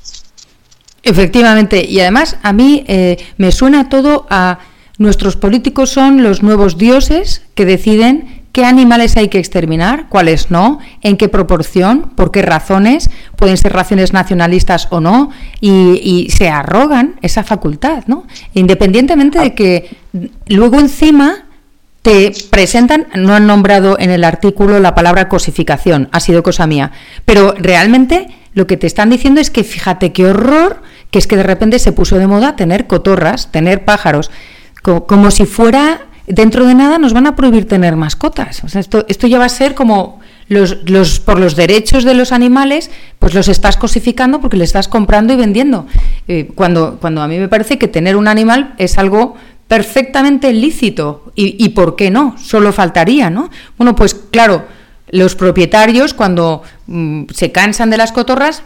Efectivamente, 1.03 1.83
y 1.83 1.99
además 1.99 2.37
a 2.43 2.53
mí 2.53 2.83
eh, 2.87 3.17
me 3.37 3.51
suena 3.51 3.89
todo 3.89 4.27
a 4.29 4.59
nuestros 4.97 5.35
políticos 5.35 5.89
son 5.89 6.21
los 6.21 6.43
nuevos 6.43 6.77
dioses 6.77 7.41
que 7.55 7.65
deciden 7.65 8.43
qué 8.51 8.65
animales 8.65 9.17
hay 9.17 9.29
que 9.29 9.39
exterminar, 9.39 10.09
cuáles 10.09 10.51
no, 10.51 10.79
en 11.01 11.17
qué 11.17 11.29
proporción, 11.29 12.11
por 12.15 12.31
qué 12.31 12.41
razones, 12.41 13.09
pueden 13.35 13.57
ser 13.57 13.73
razones 13.73 14.13
nacionalistas 14.13 14.87
o 14.91 14.99
no, 14.99 15.31
y, 15.59 16.27
se 16.29 16.49
arrogan 16.49 17.15
esa 17.21 17.43
facultad, 17.43 18.03
¿no? 18.07 18.25
Independientemente 18.53 19.39
de 19.39 19.55
que 19.55 19.97
luego 20.47 20.79
encima 20.79 21.45
te 22.01 22.31
presentan, 22.49 23.07
no 23.15 23.33
han 23.33 23.45
nombrado 23.45 23.97
en 23.99 24.09
el 24.09 24.23
artículo 24.23 24.79
la 24.79 24.95
palabra 24.95 25.29
cosificación, 25.29 26.09
ha 26.11 26.19
sido 26.19 26.43
cosa 26.43 26.65
mía, 26.67 26.91
pero 27.25 27.53
realmente 27.57 28.27
lo 28.53 28.67
que 28.67 28.77
te 28.77 28.87
están 28.87 29.09
diciendo 29.09 29.39
es 29.39 29.51
que 29.51 29.63
fíjate 29.63 30.11
qué 30.11 30.25
horror, 30.25 30.81
que 31.11 31.19
es 31.19 31.27
que 31.27 31.37
de 31.37 31.43
repente 31.43 31.79
se 31.79 31.91
puso 31.91 32.17
de 32.17 32.27
moda 32.27 32.55
tener 32.55 32.87
cotorras, 32.87 33.51
tener 33.51 33.85
pájaros, 33.85 34.31
como 34.81 35.29
si 35.29 35.45
fuera 35.45 36.01
dentro 36.27 36.65
de 36.65 36.75
nada 36.75 36.97
nos 36.97 37.13
van 37.13 37.27
a 37.27 37.35
prohibir 37.35 37.67
tener 37.67 37.95
mascotas. 37.95 38.63
O 38.63 38.69
sea, 38.69 38.81
esto, 38.81 39.05
esto 39.07 39.27
ya 39.27 39.37
va 39.37 39.45
a 39.45 39.49
ser 39.49 39.75
como 39.75 40.19
los, 40.47 40.89
los, 40.89 41.19
por 41.19 41.39
los 41.39 41.55
derechos 41.55 42.03
de 42.03 42.13
los 42.13 42.31
animales, 42.31 42.89
pues 43.19 43.33
los 43.33 43.47
estás 43.47 43.77
cosificando 43.77 44.41
porque 44.41 44.57
le 44.57 44.63
estás 44.63 44.87
comprando 44.87 45.33
y 45.33 45.35
vendiendo. 45.35 45.85
Eh, 46.27 46.51
cuando, 46.55 46.97
cuando 46.99 47.21
a 47.21 47.27
mí 47.27 47.37
me 47.37 47.47
parece 47.47 47.77
que 47.77 47.87
tener 47.87 48.15
un 48.15 48.27
animal 48.27 48.73
es 48.77 48.97
algo 48.97 49.35
perfectamente 49.71 50.51
lícito. 50.51 51.31
Y, 51.33 51.69
por 51.69 51.95
qué 51.95 52.11
no? 52.11 52.35
Solo 52.37 52.73
faltaría, 52.73 53.29
¿no? 53.29 53.49
Bueno, 53.77 53.95
pues 53.95 54.13
claro, 54.13 54.65
los 55.11 55.37
propietarios 55.37 56.13
cuando 56.13 56.61
mm, 56.87 57.27
se 57.33 57.53
cansan 57.53 57.89
de 57.89 57.95
las 57.95 58.11
cotorras, 58.11 58.63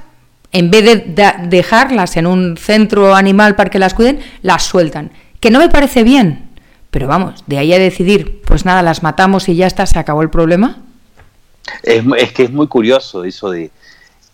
en 0.51 0.71
vez 0.71 0.83
de 1.05 1.31
dejarlas 1.43 2.17
en 2.17 2.25
un 2.25 2.57
centro 2.57 3.13
animal 3.13 3.55
para 3.55 3.69
que 3.69 3.77
las 3.77 3.93
cuiden, 3.93 4.19
las 4.41 4.63
sueltan. 4.63 5.11
Que 5.39 5.51
no 5.51 5.59
me 5.59 5.69
parece 5.69 6.01
bien, 6.01 6.49
pero 6.89 7.07
vamos, 7.07 7.43
de 7.45 7.59
ahí 7.59 7.71
a 7.71 7.77
decidir, 7.77 8.41
pues 8.41 8.65
nada, 8.65 8.81
las 8.81 9.03
matamos 9.03 9.47
y 9.47 9.55
ya 9.55 9.67
está, 9.67 9.85
se 9.85 9.99
acabó 9.99 10.23
el 10.23 10.31
problema. 10.31 10.79
Es, 11.83 12.31
que 12.31 12.45
es 12.45 12.51
muy 12.51 12.65
curioso 12.65 13.23
eso 13.25 13.51
de 13.51 13.69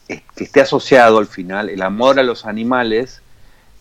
que 0.08 0.46
esté 0.46 0.62
asociado 0.62 1.18
al 1.18 1.28
final 1.28 1.68
el 1.68 1.82
amor 1.82 2.18
a 2.18 2.24
los 2.24 2.46
animales, 2.46 3.22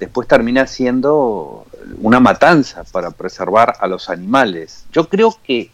después 0.00 0.26
termina 0.26 0.66
siendo 0.66 1.66
una 2.00 2.18
matanza 2.18 2.82
para 2.84 3.12
preservar 3.12 3.76
a 3.78 3.86
los 3.86 4.10
animales. 4.10 4.84
Yo 4.92 5.08
creo 5.08 5.38
que 5.44 5.70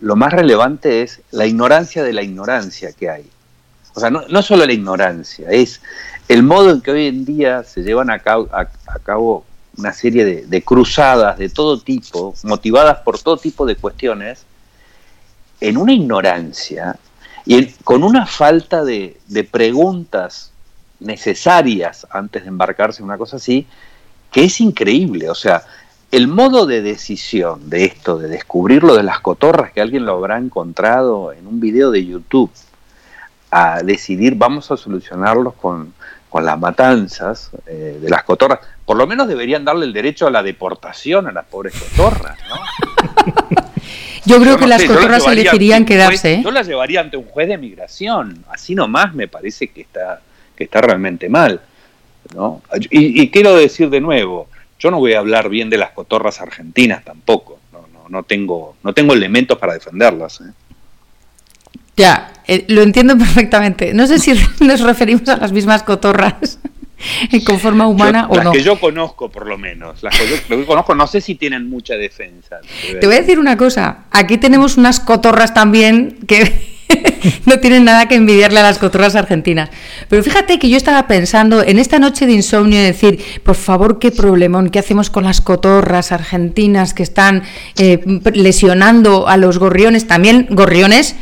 lo, 0.00 0.16
más 0.16 0.32
relevante 0.32 1.02
es 1.02 1.20
la 1.30 1.46
ignorancia 1.46 2.02
de 2.02 2.12
la 2.12 2.22
ignorancia 2.22 2.92
que 2.92 3.10
hay. 3.10 3.30
O 3.94 4.00
sea, 4.00 4.10
no, 4.10 4.42
solo 4.42 4.66
la 4.66 4.72
ignorancia, 4.72 5.48
es 5.50 5.80
el 6.28 6.42
modo 6.42 6.70
en 6.70 6.80
que 6.80 6.90
hoy 6.90 7.06
en 7.06 7.24
día 7.24 7.62
se 7.62 7.82
llevan 7.82 8.10
a 8.10 8.18
cabo 8.18 9.44
una 9.76 9.92
serie 9.92 10.24
de, 10.46 10.62
cruzadas 10.62 11.38
de 11.38 11.48
todo 11.48 11.78
tipo, 11.80 12.34
motivadas 12.44 12.98
por 12.98 13.18
todo 13.18 13.36
tipo 13.36 13.66
de 13.66 13.76
cuestiones, 13.76 14.44
en 15.60 15.76
una 15.76 15.92
ignorancia 15.92 16.96
y 17.44 17.66
con 17.84 18.02
una 18.02 18.26
falta 18.26 18.84
de, 18.84 19.18
preguntas 19.50 20.52
necesarias 21.00 22.06
antes 22.10 22.42
de 22.42 22.48
embarcarse 22.48 23.00
en 23.02 23.06
una 23.06 23.18
cosa 23.18 23.36
así, 23.36 23.66
que 24.30 24.44
es 24.44 24.60
increíble. 24.60 25.30
O 25.30 25.34
sea, 25.34 25.62
el 26.10 26.28
modo 26.28 26.66
de 26.66 26.82
decisión 26.82 27.68
de 27.68 27.84
esto, 27.84 28.18
de 28.18 28.28
descubrir 28.28 28.82
lo 28.82 28.96
de 28.96 29.02
las 29.02 29.20
cotorras, 29.20 29.72
que 29.72 29.80
alguien 29.80 30.06
lo 30.06 30.14
habrá 30.14 30.38
encontrado 30.38 31.32
en 31.32 31.46
un 31.46 31.60
video 31.60 31.90
de 31.90 32.04
YouTube, 32.04 32.50
a 33.50 33.82
decidir 33.82 34.34
vamos 34.34 34.70
a 34.70 34.76
solucionarlos 34.76 35.54
con, 35.54 35.94
con 36.28 36.44
las 36.44 36.58
matanzas 36.58 37.50
eh, 37.66 37.98
de 38.00 38.10
las 38.10 38.24
cotorras, 38.24 38.60
por 38.84 38.96
lo 38.96 39.06
menos 39.06 39.28
deberían 39.28 39.64
darle 39.64 39.86
el 39.86 39.92
derecho 39.92 40.26
a 40.26 40.30
la 40.30 40.42
deportación 40.42 41.26
a 41.26 41.32
las 41.32 41.46
pobres 41.46 41.74
cotorras, 41.74 42.38
¿no? 42.48 42.56
Yo 44.26 44.40
creo 44.40 44.58
que 44.58 44.66
las 44.66 44.82
cotorras 44.82 45.24
elegirían 45.28 45.84
quedarse. 45.84 46.34
¿eh? 46.34 46.40
Yo 46.42 46.50
las 46.50 46.66
llevaría 46.66 47.00
ante 47.00 47.16
un 47.16 47.24
juez 47.26 47.46
de 47.46 47.56
migración, 47.58 48.44
así 48.50 48.74
nomás 48.74 49.14
me 49.14 49.28
parece 49.28 49.68
que 49.68 49.82
está, 49.82 50.20
que 50.56 50.64
está 50.64 50.80
realmente 50.80 51.28
mal. 51.28 51.60
¿no? 52.34 52.62
Y, 52.90 53.28
quiero 53.30 53.54
decir 53.54 53.90
de 53.90 54.00
nuevo, 54.00 54.48
yo 54.78 54.90
no 54.90 54.98
voy 54.98 55.12
a 55.12 55.20
hablar 55.20 55.48
bien 55.48 55.70
de 55.70 55.78
las 55.78 55.90
cotorras 55.90 56.40
argentinas 56.40 57.04
tampoco, 57.04 57.60
no, 57.72 57.86
no, 57.92 58.08
no, 58.08 58.22
tengo, 58.24 58.76
no 58.82 58.92
tengo 58.92 59.14
elementos 59.14 59.58
para 59.58 59.74
defenderlas. 59.74 60.40
¿eh? 60.40 60.52
Ya, 61.96 62.32
eh, 62.46 62.64
lo 62.68 62.82
entiendo 62.82 63.16
perfectamente. 63.16 63.94
No 63.94 64.06
sé 64.06 64.18
si 64.18 64.32
nos 64.60 64.80
referimos 64.80 65.28
a 65.28 65.36
las 65.36 65.52
mismas 65.52 65.82
cotorras 65.82 66.58
con 67.44 67.60
forma 67.60 67.86
humana 67.86 68.26
o 68.28 68.36
no. 68.36 68.44
Las 68.44 68.52
que 68.52 68.62
yo 68.62 68.80
conozco, 68.80 69.30
por 69.30 69.46
lo 69.46 69.58
menos. 69.58 70.02
Las 70.02 70.18
que 70.18 70.26
yo, 70.48 70.66
conozco, 70.66 70.94
no 70.94 71.06
sé 71.06 71.20
si 71.20 71.34
tienen 71.34 71.68
mucha 71.68 71.94
defensa. 71.94 72.58
Te 73.00 73.06
voy 73.06 73.16
a 73.16 73.20
decir 73.20 73.38
una 73.38 73.56
cosa. 73.56 74.04
Aquí 74.10 74.38
tenemos 74.38 74.76
unas 74.76 75.00
cotorras 75.00 75.54
también 75.54 76.18
que 76.26 76.75
no 77.46 77.58
tienen 77.58 77.84
nada 77.84 78.06
que 78.08 78.14
envidiarle 78.14 78.60
a 78.60 78.62
las 78.62 78.78
cotorras 78.78 79.14
argentinas. 79.14 79.70
Pero 80.08 80.22
fíjate 80.22 80.58
que 80.58 80.68
yo 80.68 80.76
estaba 80.76 81.06
pensando 81.06 81.62
en 81.62 81.78
esta 81.78 81.98
noche 81.98 82.26
de 82.26 82.32
insomnio 82.32 82.80
decir, 82.80 83.22
por 83.42 83.56
favor, 83.56 83.98
qué 83.98 84.10
problemón, 84.10 84.70
¿qué 84.70 84.78
hacemos 84.78 85.10
con 85.10 85.24
las 85.24 85.40
cotorras 85.40 86.12
argentinas 86.12 86.94
que 86.94 87.02
están 87.02 87.42
eh, 87.78 88.00
lesionando 88.34 89.28
a 89.28 89.36
los 89.36 89.58
gorriones? 89.58 90.06
También 90.06 90.46
gorriones 90.50 91.16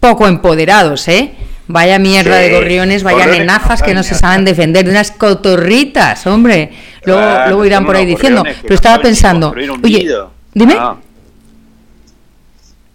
poco 0.00 0.26
empoderados, 0.26 1.08
¿eh? 1.08 1.32
Vaya 1.70 1.98
mierda 1.98 2.36
de 2.36 2.50
gorriones, 2.50 3.02
vaya 3.02 3.24
amenazas 3.24 3.82
que 3.82 3.92
no 3.92 4.02
se 4.02 4.14
saben 4.14 4.46
defender, 4.46 4.86
de 4.86 4.90
unas 4.90 5.10
cotorritas, 5.10 6.26
hombre. 6.26 6.70
Luego, 7.04 7.64
irán 7.64 7.84
por 7.84 7.94
ahí 7.94 8.06
diciendo. 8.06 8.42
Pero 8.62 8.74
estaba 8.74 9.02
pensando, 9.02 9.54
oye, 9.82 10.08
dime. 10.54 10.76
Ah. 10.78 10.96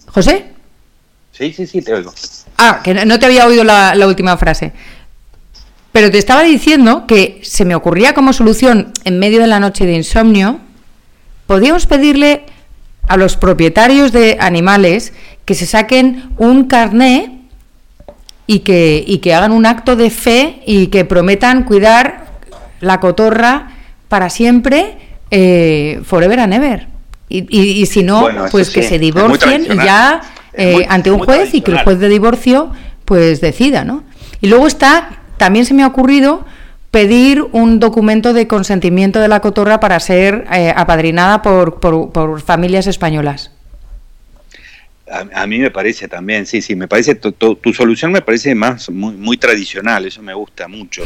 ¿José? 0.07 0.52
Sí, 1.33 1.51
sí, 1.51 1.65
sí, 1.67 1.81
te 1.81 1.93
oigo. 1.93 2.13
Ah, 2.57 2.81
que 2.83 2.93
no 2.93 3.19
te 3.19 3.25
había 3.25 3.47
oído 3.47 3.63
la, 3.63 3.95
la 3.95 4.07
última 4.07 4.37
frase. 4.37 4.71
Pero 5.91 6.09
te 6.09 6.17
estaba 6.17 6.43
diciendo 6.43 7.05
que 7.07 7.41
se 7.43 7.65
me 7.65 7.75
ocurría 7.75 8.13
como 8.13 8.33
solución 8.33 8.91
en 9.03 9.19
medio 9.19 9.41
de 9.41 9.47
la 9.47 9.59
noche 9.59 9.85
de 9.85 9.93
insomnio, 9.93 10.59
podíamos 11.47 11.85
pedirle 11.87 12.43
a 13.07 13.17
los 13.17 13.35
propietarios 13.35 14.11
de 14.11 14.37
animales 14.39 15.13
que 15.45 15.55
se 15.55 15.65
saquen 15.65 16.31
un 16.37 16.65
carné 16.65 17.41
y 18.47 18.59
que, 18.59 19.03
y 19.05 19.17
que 19.19 19.33
hagan 19.33 19.51
un 19.51 19.65
acto 19.65 19.95
de 19.95 20.09
fe 20.09 20.61
y 20.65 20.87
que 20.87 21.05
prometan 21.05 21.63
cuidar 21.63 22.25
la 22.79 22.99
cotorra 22.99 23.71
para 24.07 24.29
siempre, 24.29 24.97
eh, 25.31 26.01
forever 26.05 26.39
and 26.39 26.53
ever. 26.53 26.87
Y, 27.29 27.81
y, 27.81 27.85
si 27.87 28.03
no, 28.03 28.27
pues 28.51 28.69
que 28.69 28.83
se 28.83 28.99
divorcien 28.99 29.65
y 29.65 29.75
ya 29.75 30.21
eh, 30.55 30.85
ante 30.89 31.11
un 31.11 31.19
juez 31.19 31.53
y 31.53 31.61
que 31.61 31.71
el 31.71 31.79
juez 31.79 31.99
de 31.99 32.09
divorcio 32.09 32.71
pues 33.05 33.41
decida, 33.41 33.83
¿no? 33.83 34.03
Y 34.41 34.47
luego 34.47 34.67
está, 34.67 35.21
también 35.37 35.65
se 35.65 35.73
me 35.73 35.83
ha 35.83 35.87
ocurrido 35.87 36.45
pedir 36.91 37.41
un 37.53 37.79
documento 37.79 38.33
de 38.33 38.47
consentimiento 38.47 39.19
de 39.19 39.27
la 39.27 39.39
cotorra 39.39 39.79
para 39.79 39.99
ser 39.99 40.45
eh, 40.53 40.71
apadrinada 40.75 41.41
por, 41.41 41.79
por, 41.79 42.41
familias 42.41 42.85
españolas. 42.85 43.51
A, 45.09 45.47
mí 45.47 45.59
me 45.59 45.71
parece 45.71 46.07
también, 46.07 46.45
sí, 46.45 46.61
sí, 46.61 46.75
me 46.75 46.87
parece, 46.87 47.15
tu, 47.15 47.31
tu, 47.31 47.73
solución 47.73 48.11
me 48.11 48.21
parece 48.21 48.53
más 48.55 48.89
muy, 48.89 49.13
muy, 49.15 49.37
tradicional, 49.37 50.05
eso 50.05 50.21
me 50.21 50.33
gusta 50.33 50.67
mucho. 50.67 51.03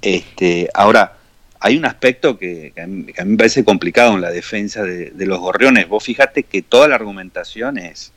Este, 0.00 0.68
ahora, 0.74 1.18
hay 1.60 1.76
un 1.76 1.84
aspecto 1.84 2.36
que, 2.36 2.72
a 2.76 2.86
mí, 2.86 3.06
me 3.24 3.36
parece 3.36 3.64
complicado 3.64 4.14
en 4.14 4.20
la 4.22 4.30
defensa 4.30 4.82
de, 4.82 5.10
de 5.10 5.26
los 5.26 5.38
gorriones. 5.38 5.88
Vos 5.88 6.02
fíjate 6.02 6.42
que 6.42 6.62
toda 6.62 6.88
la 6.88 6.96
argumentación 6.96 7.78
es 7.78 8.12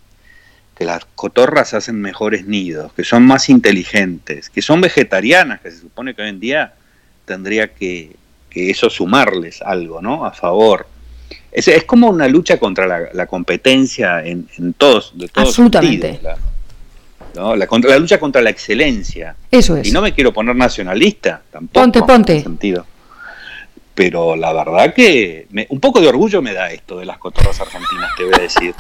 que 0.76 0.84
las 0.84 1.06
cotorras 1.16 1.74
hacen 1.74 2.00
mejores 2.02 2.46
nidos, 2.46 2.92
que 2.94 3.06
son 3.06 3.24
más 3.24 3.50
inteligentes, 3.50 4.50
que 4.50 4.62
son 4.62 4.82
vegetarianas, 4.82 5.62
que 5.62 5.72
se 5.72 5.80
supone 5.80 6.14
que 6.14 6.22
hoy 6.22 6.30
en 6.30 6.40
día 6.40 6.74
tendría 7.24 7.74
que, 7.74 8.16
eso 8.52 8.90
sumarles 8.90 9.62
algo, 9.62 10.02
¿no? 10.02 10.26
A 10.26 10.32
favor. 10.32 10.88
Es, 11.52 11.68
es 11.68 11.84
como 11.84 12.10
una 12.10 12.28
lucha 12.30 12.58
contra 12.58 13.10
la, 13.12 13.26
competencia 13.26 14.26
en, 14.26 14.48
todos, 14.78 15.18
de 15.18 15.28
todos 15.28 15.50
Absolutamente. 15.50 16.22
la, 17.34 17.68
contra, 17.68 17.92
la 17.92 18.00
lucha 18.00 18.18
contra 18.18 18.42
la 18.42 18.50
excelencia. 18.50 19.36
Eso 19.52 19.76
es. 19.76 19.90
Y 19.90 19.92
no 19.92 20.02
me 20.02 20.14
quiero 20.14 20.34
poner 20.34 20.56
nacionalista 20.56 21.42
tampoco. 21.52 21.82
Ponte, 21.82 22.02
ponte. 22.04 22.42
sentido. 22.42 22.86
Pero 23.94 24.38
la 24.38 24.54
verdad 24.54 24.94
que 24.94 25.48
un 25.70 25.80
poco 25.82 26.00
de 26.00 26.08
orgullo 26.08 26.42
me 26.42 26.54
da 26.54 26.72
esto 26.72 26.98
de 27.00 27.06
las 27.06 27.18
cotorras 27.18 27.60
argentinas, 27.60 28.12
te 28.18 28.24
voy 28.24 28.34
a 28.36 28.42
decir. 28.42 28.74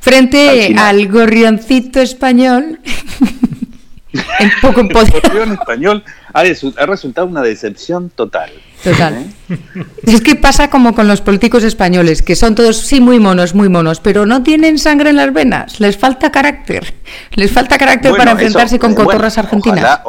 Frente 0.00 0.74
al 0.78 1.08
gorrioncito 1.08 2.00
español, 2.00 2.80
poco 4.62 4.80
en 4.80 5.52
español 5.52 6.04
ha, 6.32 6.86
resultado 6.86 7.26
una 7.26 7.42
decepción 7.42 8.10
total. 8.10 8.50
Total. 8.82 9.26
¿Eh? 9.48 9.84
Es 10.04 10.20
que 10.20 10.36
pasa 10.36 10.70
como 10.70 10.94
con 10.94 11.08
los 11.08 11.20
políticos 11.20 11.64
españoles, 11.64 12.22
que 12.22 12.36
son 12.36 12.54
todos, 12.54 12.76
sí, 12.76 13.00
muy 13.00 13.18
monos, 13.18 13.54
muy 13.54 13.68
monos, 13.68 14.00
pero 14.00 14.24
no 14.24 14.42
tienen 14.42 14.78
sangre 14.78 15.10
en 15.10 15.16
las 15.16 15.32
venas, 15.32 15.80
les 15.80 15.96
falta 15.96 16.30
carácter. 16.30 16.94
Les 17.32 17.50
falta 17.50 17.76
carácter 17.76 18.12
para 18.16 18.32
enfrentarse 18.32 18.78
con 18.78 18.94
cotorras 18.94 19.38
argentinas. 19.38 20.00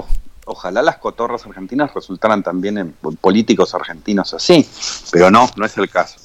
Ojalá, 0.46 0.82
las 0.82 0.98
cotorras 0.98 1.46
argentinas 1.46 1.94
resultaran 1.94 2.42
también 2.42 2.78
en 2.80 2.94
políticos 3.22 3.76
argentinos 3.76 4.34
así, 4.34 4.68
pero 5.12 5.30
no, 5.30 5.48
no 5.56 5.66
es 5.66 5.78
el 5.78 5.90
caso. 5.90 6.16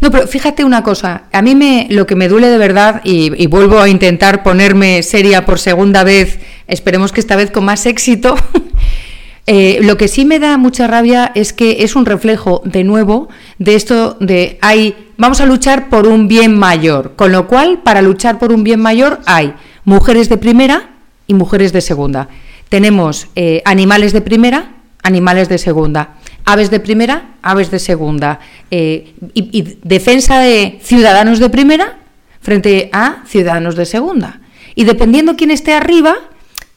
No, 0.00 0.10
pero 0.10 0.26
fíjate 0.26 0.64
una 0.64 0.82
cosa, 0.82 1.24
a 1.32 1.42
mí 1.42 1.54
me, 1.54 1.86
lo 1.90 2.06
que 2.06 2.16
me 2.16 2.28
duele 2.28 2.48
de 2.48 2.58
verdad, 2.58 3.00
y, 3.04 3.46
vuelvo 3.46 3.80
a 3.80 3.88
intentar 3.88 4.42
ponerme 4.42 5.02
seria 5.02 5.44
por 5.46 5.58
segunda 5.58 6.04
vez, 6.04 6.38
esperemos 6.66 7.12
que 7.12 7.20
esta 7.20 7.36
vez 7.36 7.50
con 7.50 7.64
más 7.64 7.86
éxito, 7.86 8.34
eh, 9.46 9.78
lo 9.82 9.96
que 9.96 10.08
sí 10.08 10.24
me 10.24 10.38
da 10.38 10.58
mucha 10.58 10.86
rabia 10.86 11.32
es 11.34 11.52
que 11.52 11.84
es 11.84 11.96
un 11.96 12.06
reflejo, 12.06 12.62
de 12.64 12.84
nuevo, 12.84 13.28
de 13.58 13.74
esto 13.74 14.16
de 14.20 14.58
hay, 14.60 14.94
vamos 15.16 15.40
a 15.40 15.46
luchar 15.46 15.88
por 15.88 16.06
un 16.06 16.28
bien 16.28 16.58
mayor, 16.58 17.14
con 17.16 17.32
lo 17.32 17.46
cual, 17.46 17.80
para 17.82 18.02
luchar 18.02 18.38
por 18.38 18.52
un 18.52 18.64
bien 18.64 18.80
mayor 18.80 19.20
hay 19.26 19.54
mujeres 19.84 20.28
de 20.28 20.36
primera 20.36 20.90
y 21.26 21.34
mujeres 21.34 21.72
de 21.72 21.80
segunda. 21.80 22.28
Tenemos 22.68 23.28
eh, 23.36 23.62
animales 23.64 24.12
de 24.12 24.20
primera, 24.20 24.72
animales 25.02 25.48
de 25.48 25.58
segunda. 25.58 26.16
Aves 26.44 26.70
de 26.70 26.80
primera, 26.80 27.36
aves 27.42 27.70
de 27.70 27.78
segunda, 27.78 28.40
eh, 28.70 29.14
y, 29.34 29.78
defensa 29.82 30.40
de 30.40 30.78
ciudadanos 30.82 31.38
de 31.38 31.50
primera 31.50 31.98
frente 32.40 32.90
a 32.92 33.22
ciudadanos 33.26 33.76
de 33.76 33.86
segunda. 33.86 34.40
Y 34.74 34.84
dependiendo 34.84 35.36
quién 35.36 35.50
esté 35.50 35.72
arriba, 35.72 36.16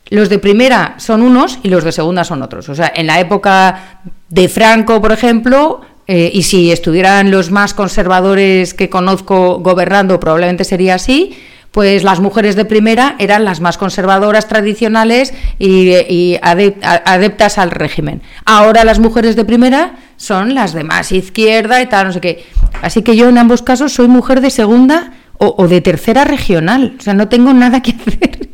los 0.10 0.30
de 0.30 0.40
primera 0.40 0.96
son 0.98 1.22
unos 1.22 1.60
y 1.64 1.70
los 1.70 1.84
de 1.84 1.92
segunda 1.92 2.24
son 2.24 2.42
otros. 2.42 2.70
O 2.70 2.76
sea, 2.76 2.92
en 2.96 3.08
la 3.08 3.20
época 3.20 4.02
de 4.30 4.48
Franco, 4.50 5.02
por 5.02 5.12
ejemplo, 5.12 5.82
eh, 6.08 6.32
y 6.34 6.44
si 6.44 6.72
estuvieran 6.72 7.30
los 7.30 7.52
más 7.52 7.74
conservadores 7.76 8.74
que 8.74 8.90
conozco 8.90 9.60
gobernando, 9.60 10.20
probablemente 10.20 10.64
sería 10.64 10.96
así, 10.96 11.38
pues 11.72 12.04
las 12.04 12.20
mujeres 12.20 12.56
de 12.56 12.66
primera 12.66 13.16
eran 13.20 13.46
las 13.46 13.60
más 13.60 13.78
conservadoras, 13.78 14.48
tradicionales 14.48 15.34
y, 15.60 16.38
adeptas 16.42 17.58
al 17.58 17.72
régimen. 17.72 18.22
Ahora 18.46 18.84
las 18.84 19.00
mujeres 19.00 19.36
de 19.36 19.46
primera 19.46 19.98
son 20.18 20.56
las 20.56 20.74
de 20.74 20.84
más 20.84 21.12
izquierda 21.12 21.82
y 21.82 21.86
tal, 21.86 22.08
no 22.08 22.14
sé 22.14 22.22
qué. 22.22 22.46
Así 22.82 23.04
que 23.04 23.16
yo 23.16 23.30
en 23.30 23.38
ambos 23.38 23.62
casos 23.62 23.94
soy 23.94 24.08
mujer 24.08 24.42
de 24.42 24.50
segunda 24.50 25.14
o, 25.38 25.68
de 25.68 25.80
tercera 25.82 26.26
regional. 26.26 26.96
O 27.00 27.02
sea, 27.02 27.14
no 27.14 27.30
tengo 27.30 27.54
nada 27.54 27.82
que 27.82 27.92
hacer. 28.08 28.50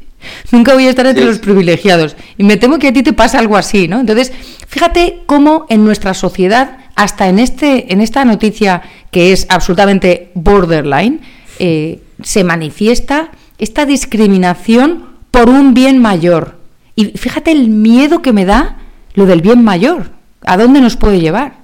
Nunca 0.51 0.73
voy 0.73 0.87
a 0.87 0.89
estar 0.89 1.05
entre 1.05 1.25
los 1.25 1.39
privilegiados. 1.39 2.15
Y 2.37 2.43
me 2.43 2.57
temo 2.57 2.79
que 2.79 2.89
a 2.89 2.93
ti 2.93 3.03
te 3.03 3.13
pasa 3.13 3.39
algo 3.39 3.57
así, 3.57 3.87
¿no? 3.87 3.99
Entonces, 3.99 4.31
fíjate 4.67 5.23
cómo 5.25 5.65
en 5.69 5.83
nuestra 5.83 6.13
sociedad, 6.13 6.77
hasta 6.95 7.27
en, 7.27 7.39
este, 7.39 7.91
en 7.93 8.01
esta 8.01 8.25
noticia 8.25 8.81
que 9.11 9.31
es 9.31 9.45
absolutamente 9.49 10.31
borderline, 10.33 11.21
eh, 11.59 12.01
se 12.23 12.43
manifiesta 12.43 13.31
esta 13.57 13.85
discriminación 13.85 15.15
por 15.31 15.49
un 15.49 15.73
bien 15.73 16.01
mayor. 16.01 16.55
Y 16.95 17.17
fíjate 17.17 17.51
el 17.51 17.69
miedo 17.69 18.21
que 18.21 18.33
me 18.33 18.45
da 18.45 18.77
lo 19.13 19.25
del 19.25 19.41
bien 19.41 19.63
mayor. 19.63 20.11
¿A 20.41 20.57
dónde 20.57 20.81
nos 20.81 20.95
puede 20.95 21.19
llevar? 21.19 21.55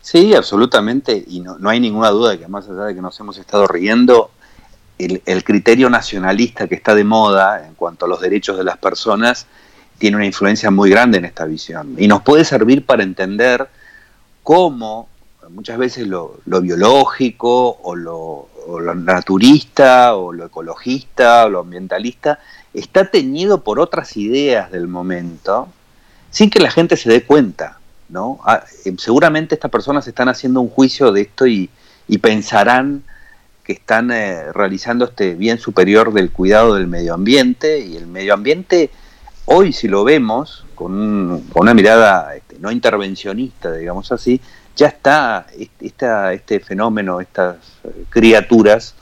Sí, 0.00 0.34
absolutamente. 0.34 1.24
Y 1.26 1.40
no, 1.40 1.56
hay 1.68 1.80
ninguna 1.80 2.10
duda 2.10 2.30
de 2.30 2.38
que 2.38 2.48
más 2.48 2.68
allá 2.68 2.84
de 2.84 2.94
que 2.94 3.00
nos 3.00 3.18
hemos 3.20 3.38
estado 3.38 3.66
riendo, 3.66 4.30
el, 4.98 5.22
el, 5.26 5.44
criterio 5.44 5.88
nacionalista 5.88 6.66
que 6.66 6.74
está 6.74 6.94
de 6.94 7.04
moda 7.04 7.66
en 7.66 7.74
cuanto 7.74 8.06
a 8.06 8.08
los 8.08 8.20
derechos 8.20 8.58
de 8.58 8.64
las 8.64 8.78
personas 8.78 9.46
tiene 9.98 10.16
una 10.16 10.26
influencia 10.26 10.70
muy 10.70 10.90
grande 10.90 11.18
en 11.18 11.24
esta 11.24 11.44
visión. 11.44 11.94
Y 11.98 12.08
nos 12.08 12.22
puede 12.22 12.44
servir 12.44 12.84
para 12.84 13.02
entender 13.02 13.68
cómo 14.42 15.08
muchas 15.50 15.78
veces 15.78 16.06
lo, 16.06 16.40
biológico 16.44 17.78
o 17.82 17.94
lo, 17.94 18.48
naturista 18.94 20.14
o 20.14 20.32
lo 20.32 20.46
ecologista 20.46 21.46
o 21.46 21.48
lo 21.48 21.60
ambientalista 21.60 22.38
está 22.74 23.10
teñido 23.10 23.64
por 23.64 23.80
otras 23.80 24.16
ideas 24.16 24.70
del 24.70 24.88
momento 24.88 25.68
sin 26.30 26.50
que 26.50 26.60
la 26.60 26.70
gente 26.70 26.96
se 26.96 27.10
dé 27.10 27.24
cuenta. 27.24 27.78
¿no? 28.08 28.40
Ah, 28.44 28.64
eh, 28.84 28.94
seguramente 28.98 29.54
estas 29.54 29.70
personas 29.70 30.06
están 30.06 30.28
haciendo 30.28 30.60
un 30.60 30.68
juicio 30.68 31.12
de 31.12 31.22
esto 31.22 31.46
y, 31.46 31.70
pensarán 32.22 33.02
que 33.62 33.74
están 33.74 34.10
eh, 34.10 34.50
realizando 34.52 35.04
este 35.04 35.34
bien 35.34 35.58
superior 35.58 36.14
del 36.14 36.30
cuidado 36.30 36.74
del 36.74 36.86
medio 36.86 37.12
ambiente 37.12 37.80
y 37.80 37.96
el 37.96 38.06
medio 38.06 38.32
ambiente 38.32 38.90
hoy 39.44 39.72
si 39.72 39.88
lo 39.88 40.04
vemos 40.04 40.64
con, 40.74 41.44
una 41.54 41.74
mirada 41.74 42.34
este, 42.36 42.56
no 42.60 42.70
intervencionista, 42.70 43.72
digamos 43.72 44.12
así, 44.12 44.40
ya 44.78 44.86
está 44.86 45.46
este 45.56 46.60
fenómeno, 46.60 47.20
estas 47.20 47.56
eh, 47.82 48.04
criaturas, 48.08 48.94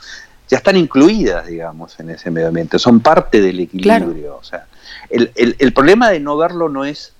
ya 0.48 0.56
están 0.56 0.76
incluidas, 0.76 1.46
digamos, 1.46 2.00
en 2.00 2.10
ese 2.10 2.30
medio 2.30 2.48
ambiente, 2.48 2.78
son 2.78 3.00
parte 3.00 3.42
del 3.42 3.60
equilibrio. 3.60 4.36
O 4.36 4.42
sea, 4.42 4.66
el, 5.10 5.72
problema 5.74 6.08
de 6.10 6.18
no 6.18 6.36
verlo 6.36 6.70
no 6.70 6.84
es 6.84 7.12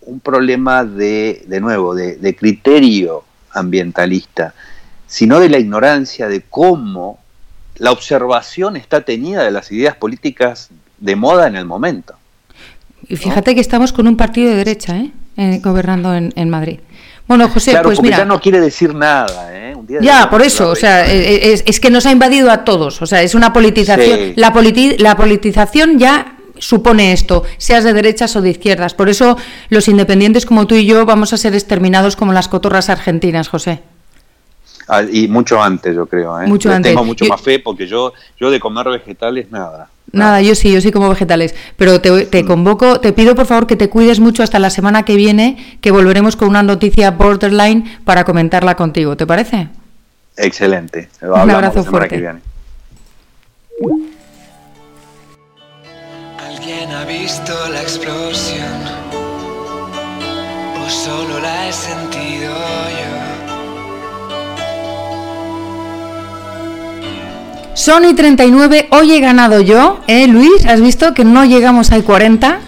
un 0.00 0.18
problema 0.20 0.84
de, 0.84 1.44
de 1.46 1.60
nuevo, 1.60 1.94
de, 1.94 2.36
criterio 2.36 3.24
ambientalista, 3.52 4.54
sino 5.06 5.38
de 5.38 5.50
la 5.50 5.58
ignorancia 5.58 6.26
de 6.28 6.40
cómo 6.48 7.18
la 7.76 7.92
observación 7.92 8.76
está 8.76 9.02
tenida 9.02 9.42
de 9.42 9.50
las 9.50 9.70
ideas 9.72 9.96
políticas 9.96 10.70
de 10.98 11.16
moda 11.16 11.48
en 11.48 11.56
el 11.56 11.66
momento. 11.66 12.14
Y 13.08 13.16
fíjate 13.16 13.54
que 13.54 13.60
estamos 13.60 13.92
con 13.92 14.06
un 14.06 14.16
partido 14.16 14.50
de 14.50 14.56
derecha, 14.56 14.96
¿eh? 14.96 15.10
eh 15.36 15.60
gobernando 15.62 16.14
en, 16.14 16.32
en 16.36 16.48
Madrid. 16.48 16.78
Bueno, 17.30 17.48
José, 17.48 17.78
pues 17.84 18.02
mira. 18.02 18.18
ya 18.18 18.24
no 18.24 18.40
quiere 18.40 18.58
decir 18.58 18.92
nada, 18.92 19.56
¿eh? 19.56 19.76
ya, 20.00 20.28
por 20.28 20.42
eso, 20.42 20.70
o 20.70 20.74
sea, 20.74 21.06
eh, 21.06 21.62
es, 21.64 21.78
que 21.78 21.88
nos 21.88 22.04
ha 22.04 22.10
invadido 22.10 22.50
a 22.50 22.64
todos, 22.64 23.00
o 23.02 23.06
sea, 23.06 23.22
es 23.22 23.36
una 23.36 23.52
politización. 23.52 24.32
La, 24.34 24.52
la 24.98 25.16
politización 25.16 25.96
ya 25.96 26.34
supone 26.58 27.12
esto, 27.12 27.44
seas 27.56 27.84
de 27.84 27.92
derechas 27.92 28.34
o 28.34 28.42
de 28.42 28.50
izquierdas. 28.50 28.94
Por 28.94 29.08
eso 29.08 29.36
los 29.68 29.86
independientes 29.86 30.44
como 30.44 30.66
tú 30.66 30.74
y 30.74 30.86
yo 30.86 31.06
vamos 31.06 31.32
a 31.32 31.36
ser 31.36 31.54
exterminados 31.54 32.16
como 32.16 32.32
las 32.32 32.48
cotorras 32.48 32.88
argentinas, 32.88 33.48
José. 33.48 33.80
Ah, 34.88 35.04
y 35.08 35.28
mucho 35.28 35.62
antes, 35.62 35.94
yo 35.94 36.06
creo. 36.06 36.40
¿eh? 36.40 36.48
Mucho 36.48 36.72
antes. 36.72 36.90
Tengo 36.90 37.04
mucho 37.04 37.26
más 37.26 37.40
fe 37.40 37.60
porque 37.60 37.86
yo, 37.86 38.12
yo 38.40 38.50
de 38.50 38.58
comer 38.58 38.88
vegetales, 38.88 39.52
nada. 39.52 39.88
Nada, 40.12 40.42
yo 40.42 40.54
sí, 40.54 40.72
yo 40.72 40.80
sí 40.80 40.90
como 40.90 41.08
vegetales. 41.08 41.54
Pero 41.76 42.00
te, 42.00 42.44
convoco, 42.44 43.00
te 43.00 43.12
pido 43.12 43.34
por 43.34 43.46
favor 43.46 43.66
que 43.66 43.76
te 43.76 43.88
cuides 43.88 44.20
mucho 44.20 44.42
hasta 44.42 44.58
la 44.58 44.70
semana 44.70 45.04
que 45.04 45.16
viene, 45.16 45.78
que 45.80 45.90
volveremos 45.90 46.36
con 46.36 46.48
una 46.48 46.62
noticia 46.62 47.12
borderline 47.12 47.98
para 48.04 48.24
comentarla 48.24 48.74
contigo. 48.76 49.16
¿Te 49.16 49.26
parece? 49.26 49.68
Excelente. 50.36 51.08
Un 51.22 51.50
abrazo 51.50 51.84
fuerte. 51.84 52.16
¿Alguien 56.38 56.90
ha 56.90 57.04
visto 57.04 57.52
la 57.72 57.82
explosión? 57.82 58.66
¿O 60.84 60.88
solo 60.88 61.40
la 61.40 61.68
he 61.68 61.72
sentido 61.72 62.52
yo? 62.52 63.29
Sony 67.74 68.14
39, 68.14 68.88
hoy 68.90 69.12
he 69.12 69.20
ganado 69.20 69.60
yo, 69.60 70.00
¿eh, 70.06 70.26
Luis? 70.26 70.66
¿Has 70.66 70.80
visto 70.80 71.14
que 71.14 71.24
no 71.24 71.44
llegamos 71.44 71.92
al 71.92 72.04
40? 72.04 72.60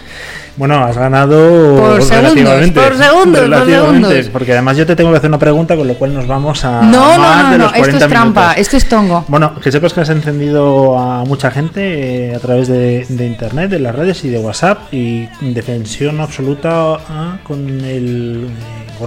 Bueno, 0.57 0.84
has 0.84 0.96
ganado 0.96 1.76
por 1.76 2.03
segundos, 2.03 2.70
por 2.70 2.96
segundos, 2.96 4.28
porque 4.28 4.53
además 4.53 4.76
yo 4.76 4.86
te 4.86 4.94
tengo 4.94 5.11
que 5.11 5.16
hacer 5.16 5.30
una 5.30 5.38
pregunta, 5.38 5.76
con 5.76 5.88
lo 5.88 5.94
cual 5.94 6.12
nos 6.12 6.26
vamos 6.26 6.64
a 6.64 6.82
no, 6.82 7.18
más 7.18 7.44
no, 7.44 7.59
no, 7.59 7.59
no, 7.70 7.74
esto 7.74 7.96
es 7.96 8.07
trampa, 8.07 8.53
esto 8.53 8.76
es 8.76 8.86
tongo. 8.86 9.24
Bueno, 9.28 9.55
que 9.61 9.72
sepas 9.72 9.94
que 9.94 10.03
has 10.03 10.11
encendido 10.11 10.98
a 10.98 11.24
mucha 11.24 11.50
gente 11.50 12.30
eh, 12.30 12.34
a 12.34 12.38
través 12.38 12.68
de, 12.68 13.07
internet, 13.09 13.70
de 13.70 13.78
las 13.78 13.94
redes 13.94 14.24
y 14.24 14.28
de 14.28 14.38
WhatsApp 14.38 14.92
y 14.92 15.26
defensión 15.40 16.20
absoluta 16.20 16.98
ah, 17.09 17.38
con 17.42 17.68
el 17.80 18.46
eh, 18.46 18.98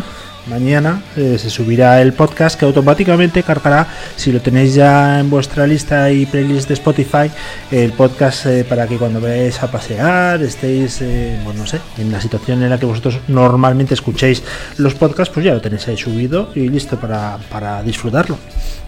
mañana 0.47 1.01
eh, 1.15 1.37
se 1.39 1.49
subirá 1.49 2.01
el 2.01 2.13
podcast 2.13 2.59
que 2.59 2.65
automáticamente 2.65 3.43
cargará 3.43 3.87
si 4.15 4.31
lo 4.31 4.41
tenéis 4.41 4.73
ya 4.73 5.19
en 5.19 5.29
vuestra 5.29 5.65
lista 5.65 6.11
y 6.11 6.25
playlist 6.25 6.67
de 6.67 6.73
Spotify 6.75 7.31
el 7.71 7.93
podcast 7.93 8.45
eh, 8.45 8.63
para 8.63 8.87
que 8.87 8.97
cuando 8.97 9.19
vayáis 9.19 9.61
a 9.63 9.71
pasear 9.71 10.41
estéis 10.41 10.99
eh, 11.01 11.39
no 11.55 11.65
sé 11.65 11.79
en 11.97 12.11
la 12.11 12.21
situación 12.21 12.63
en 12.63 12.69
la 12.69 12.79
que 12.79 12.85
vosotros 12.85 13.19
normalmente 13.27 13.93
escuchéis 13.93 14.43
los 14.77 14.93
podcasts 14.93 15.33
pues 15.33 15.45
ya 15.45 15.53
lo 15.53 15.61
tenéis 15.61 15.87
ahí 15.87 15.97
subido 15.97 16.49
y 16.55 16.69
listo 16.69 16.99
para, 16.99 17.37
para 17.49 17.81
disfrutarlo 17.83 18.37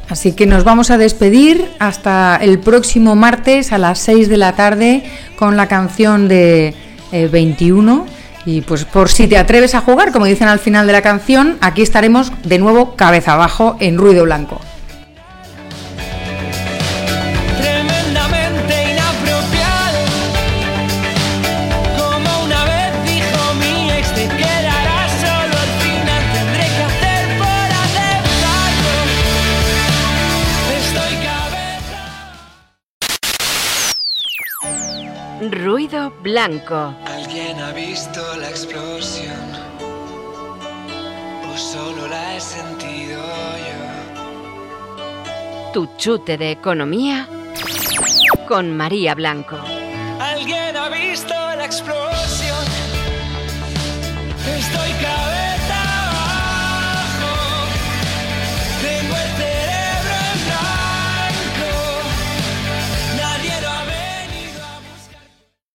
Así 0.10 0.32
que 0.32 0.46
nos 0.46 0.64
vamos 0.64 0.90
a 0.90 0.98
despedir 0.98 1.66
hasta 1.80 2.38
el 2.38 2.60
próximo 2.60 3.18
martes 3.18 3.74
a 3.74 3.78
las 3.78 4.00
6 4.00 4.30
de 4.30 4.38
la 4.38 4.56
tarde 4.56 5.04
con 5.36 5.58
la 5.58 5.68
canción 5.68 6.30
de 6.30 6.74
21. 7.12 8.06
Y 8.48 8.62
pues 8.62 8.86
por 8.86 9.10
si 9.10 9.28
te 9.28 9.38
atreves 9.38 9.76
a 9.76 9.82
jugar, 9.82 10.14
como 10.14 10.26
dicen 10.26 10.48
al 10.48 10.60
final 10.60 10.88
de 10.88 10.94
la 10.94 11.02
canción, 11.02 11.58
aquí 11.60 11.82
estaremos 11.82 12.32
de 12.46 12.60
nuevo 12.60 12.96
cabeza 12.96 13.34
abajo 13.34 13.76
en 13.82 13.98
ruido 13.98 14.24
blanco. 14.24 14.62
Ruido 35.88 36.12
blanco. 36.22 36.94
¿Alguien 37.06 37.58
ha 37.62 37.72
visto 37.72 38.20
la 38.42 38.50
explosión? 38.50 39.40
¿O 41.50 41.58
solo 41.58 42.10
la 42.10 42.36
he 42.36 42.42
sentido 42.42 43.22
yo? 43.22 44.12
Tu 45.72 45.88
chute 45.96 46.38
de 46.38 46.52
economía 46.52 47.30
con 48.50 48.76
María 48.76 49.16
Blanco. 49.16 49.58
¿Alguien 50.20 50.76
ha 50.76 50.90
visto 50.90 51.34
la 51.34 51.64
explosión? 51.64 52.66
Estoy 54.46 54.92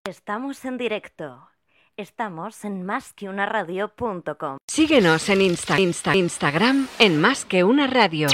Estamos 0.10 0.66
en 0.66 0.80
directo. 0.80 1.50
Estamos 1.96 2.66
en 2.66 2.84
másqueunaradio.com. 2.84 4.58
Síguenos 4.68 5.30
en 5.30 5.42
Insta, 5.42 5.80
Insta, 5.80 6.16
Instagram 6.16 6.88
en 6.98 7.22
Más 7.22 7.46
que 7.46 7.64
una 7.64 7.86
radio. 7.86 8.28